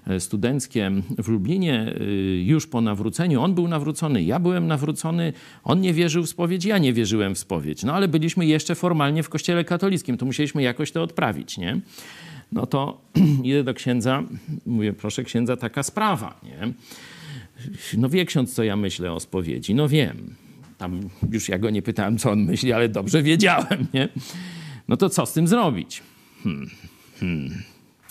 [0.06, 2.04] e, studenckie w Lublinie, e,
[2.42, 3.42] już po nawróceniu.
[3.42, 5.32] On był nawrócony, ja byłem nawrócony,
[5.64, 7.82] on nie wierzył w spowiedź, ja nie wierzyłem w spowiedź.
[7.82, 11.80] No ale byliśmy jeszcze formalnie w kościele katolickim, to musieliśmy jakoś to odprawić, nie?
[12.52, 13.00] No to
[13.44, 14.22] idę do księdza,
[14.66, 16.72] mówię, proszę księdza, taka sprawa, nie?
[17.96, 19.74] No wie ksiądz, co ja myślę o spowiedzi.
[19.74, 20.41] No wiem.
[20.82, 24.08] Tam już ja go nie pytałem, co on myśli, ale dobrze wiedziałem, nie?
[24.88, 26.02] No to co z tym zrobić?
[26.42, 26.70] Hmm,
[27.20, 27.50] hmm.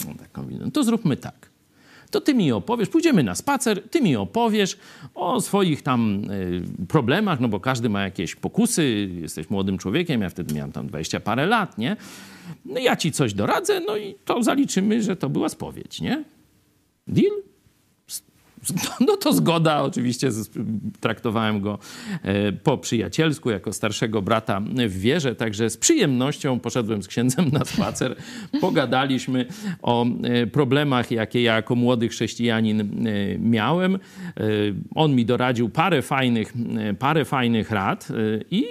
[0.07, 1.49] No, tak no to zróbmy tak.
[2.11, 4.78] To ty mi opowiesz, pójdziemy na spacer, ty mi opowiesz
[5.15, 10.30] o swoich tam y, problemach, no bo każdy ma jakieś pokusy, jesteś młodym człowiekiem, ja
[10.30, 11.95] wtedy miałem tam 20 parę lat, nie?
[12.65, 16.24] No ja ci coś doradzę, no i to zaliczymy, że to była spowiedź, nie?
[17.07, 17.51] Deal?
[19.07, 20.30] No to zgoda, oczywiście
[20.99, 21.80] traktowałem go
[22.24, 27.66] e, po przyjacielsku, jako starszego brata w wierze, także z przyjemnością poszedłem z księdzem na
[27.66, 28.16] spacer,
[28.62, 29.45] pogadaliśmy
[29.82, 32.86] o e, problemach, jakie ja jako młody chrześcijanin e,
[33.39, 33.99] miałem.
[34.95, 36.53] On mi doradził parę fajnych,
[36.99, 38.07] parę fajnych rad
[38.51, 38.66] i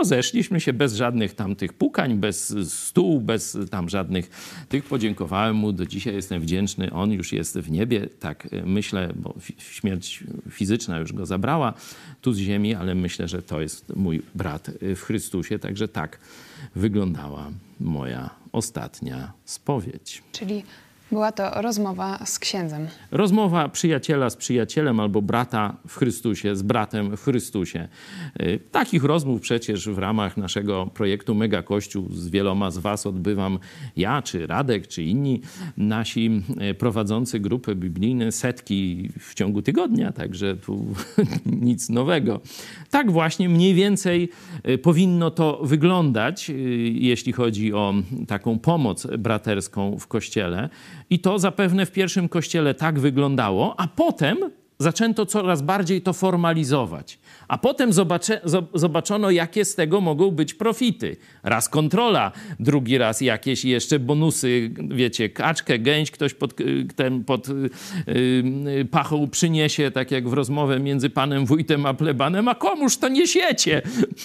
[0.00, 4.30] rozeszliśmy się bez żadnych tam tych pukań, bez stół, bez tam żadnych
[4.68, 4.84] tych.
[4.84, 6.92] Podziękowałem mu, do dzisiaj jestem wdzięczny.
[6.92, 11.74] On już jest w niebie, tak myślę, bo śmierć fizyczna już go zabrała
[12.20, 15.58] tu z ziemi, ale myślę, że to jest mój brat w Chrystusie.
[15.58, 16.18] Także tak
[16.74, 20.22] wyglądała moja ostatnia spowiedź.
[20.32, 20.62] Czyli
[21.12, 22.88] była to rozmowa z księdzem.
[23.10, 27.88] Rozmowa przyjaciela z przyjacielem albo brata w Chrystusie z bratem w Chrystusie.
[28.42, 33.58] Y, takich rozmów przecież w ramach naszego projektu Mega Kościół z wieloma z Was odbywam
[33.96, 35.40] ja, czy Radek, czy inni
[35.76, 40.86] nasi y, prowadzący grupy biblijne setki w ciągu tygodnia, także tu
[41.46, 42.40] nic nowego.
[42.90, 44.28] Tak właśnie mniej więcej
[44.68, 46.50] y, powinno to wyglądać,
[46.92, 47.94] jeśli chodzi o
[48.28, 50.68] taką pomoc braterską w Kościele.
[51.10, 54.38] I to zapewne w pierwszym kościele tak wyglądało, a potem
[54.78, 57.18] zaczęto coraz bardziej to formalizować.
[57.50, 58.40] A potem zobacze,
[58.74, 61.16] zobaczono, jakie z tego mogą być profity.
[61.42, 66.54] Raz kontrola, drugi raz jakieś jeszcze bonusy, wiecie, kaczkę, gęś ktoś pod,
[66.96, 72.54] ten, pod yy, pachą przyniesie, tak jak w rozmowę między panem wójtem a plebanem, a
[72.54, 73.82] komuż to niesiecie?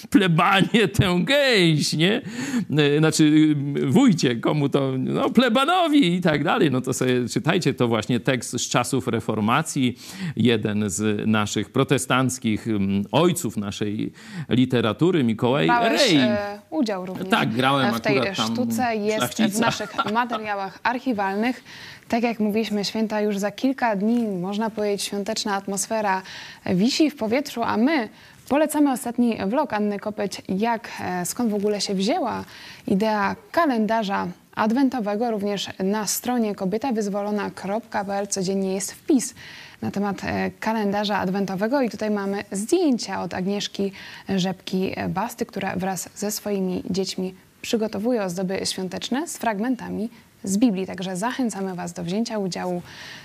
[0.09, 2.21] Plebanie tę gęś, nie?
[2.69, 3.55] Yy, znaczy
[3.88, 4.93] wójcie, komu to?
[4.97, 6.71] No plebanowi i tak dalej.
[6.71, 9.97] No to sobie czytajcie, to właśnie tekst z czasów reformacji,
[10.36, 12.67] jeden z naszych protestanckich
[13.16, 14.11] ojców naszej
[14.49, 16.18] literatury, Mikołaj Brałeś, Rej.
[16.18, 18.95] E, udział również tak, grałem w tej sztuce.
[18.95, 19.57] Jest szlachcica.
[19.57, 21.63] w naszych materiałach archiwalnych.
[22.07, 26.22] Tak jak mówiliśmy, święta już za kilka dni, można powiedzieć, świąteczna atmosfera
[26.66, 28.09] wisi w powietrzu, a my
[28.49, 32.43] Polecamy ostatni vlog Anny Kopeć, jak, e, skąd w ogóle się wzięła
[32.88, 35.32] idea kalendarza adwentowego.
[35.32, 39.34] Również na stronie kobietawyzwolona.pl codziennie jest wpis
[39.82, 43.91] na temat e, kalendarza adwentowego i tutaj mamy zdjęcia od Agnieszki
[44.30, 50.09] Rzepki-Basty, która wraz ze swoimi dziećmi przygotowuje ozdoby świąteczne z fragmentami
[50.43, 50.88] z Biblii.
[50.88, 52.82] Także zachęcamy Was do wzięcia udziału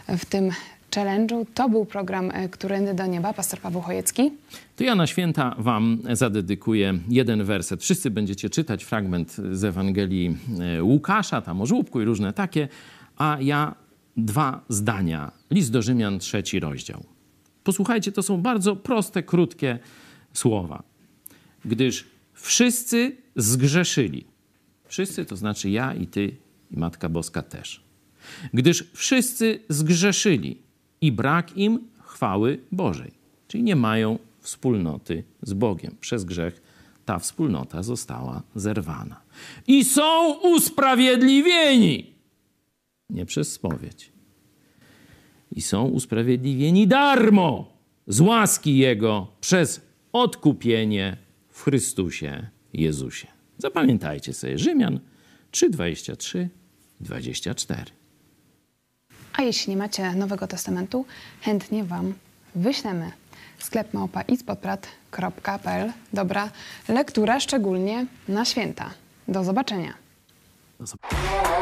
[0.08, 0.50] w tym
[0.94, 1.46] challenge'u.
[1.54, 4.32] To był program e, Którędy do Nieba, pastor Paweł Chojecki.
[4.76, 7.82] To ja na święta wam zadedykuję jeden werset.
[7.82, 10.36] Wszyscy będziecie czytać fragment z Ewangelii
[10.78, 12.68] e, Łukasza, tam o żłóbku i różne takie,
[13.16, 13.74] a ja
[14.24, 15.32] dwa zdania.
[15.50, 17.04] List do Rzymian, trzeci rozdział.
[17.64, 19.78] Posłuchajcie, to są bardzo proste, krótkie
[20.32, 20.82] słowa.
[21.64, 24.24] Gdyż wszyscy zgrzeszyli.
[24.84, 26.36] Wszyscy to znaczy ja i ty
[26.70, 27.84] i Matka Boska też.
[28.54, 30.62] Gdyż wszyscy zgrzeszyli
[31.00, 33.12] i brak im chwały Bożej.
[33.48, 35.96] Czyli nie mają wspólnoty z Bogiem.
[36.00, 36.62] Przez grzech
[37.04, 39.20] ta wspólnota została zerwana.
[39.66, 42.09] I są usprawiedliwieni
[43.10, 44.12] nie przez spowiedź.
[45.52, 47.72] I są usprawiedliwieni darmo
[48.06, 49.80] z łaski Jego przez
[50.12, 51.16] odkupienie
[51.48, 53.26] w Chrystusie Jezusie.
[53.58, 55.00] Zapamiętajcie sobie Rzymian
[55.50, 56.48] 3, 23,
[57.00, 57.84] 24.
[59.32, 61.04] A jeśli nie macie Nowego Testamentu,
[61.40, 62.14] chętnie Wam
[62.54, 63.10] wyślemy.
[63.58, 64.24] Sklep małpa
[66.12, 66.50] Dobra
[66.88, 68.90] lektura, szczególnie na święta.
[69.28, 69.94] Do zobaczenia.
[70.80, 71.59] Do zobaczenia.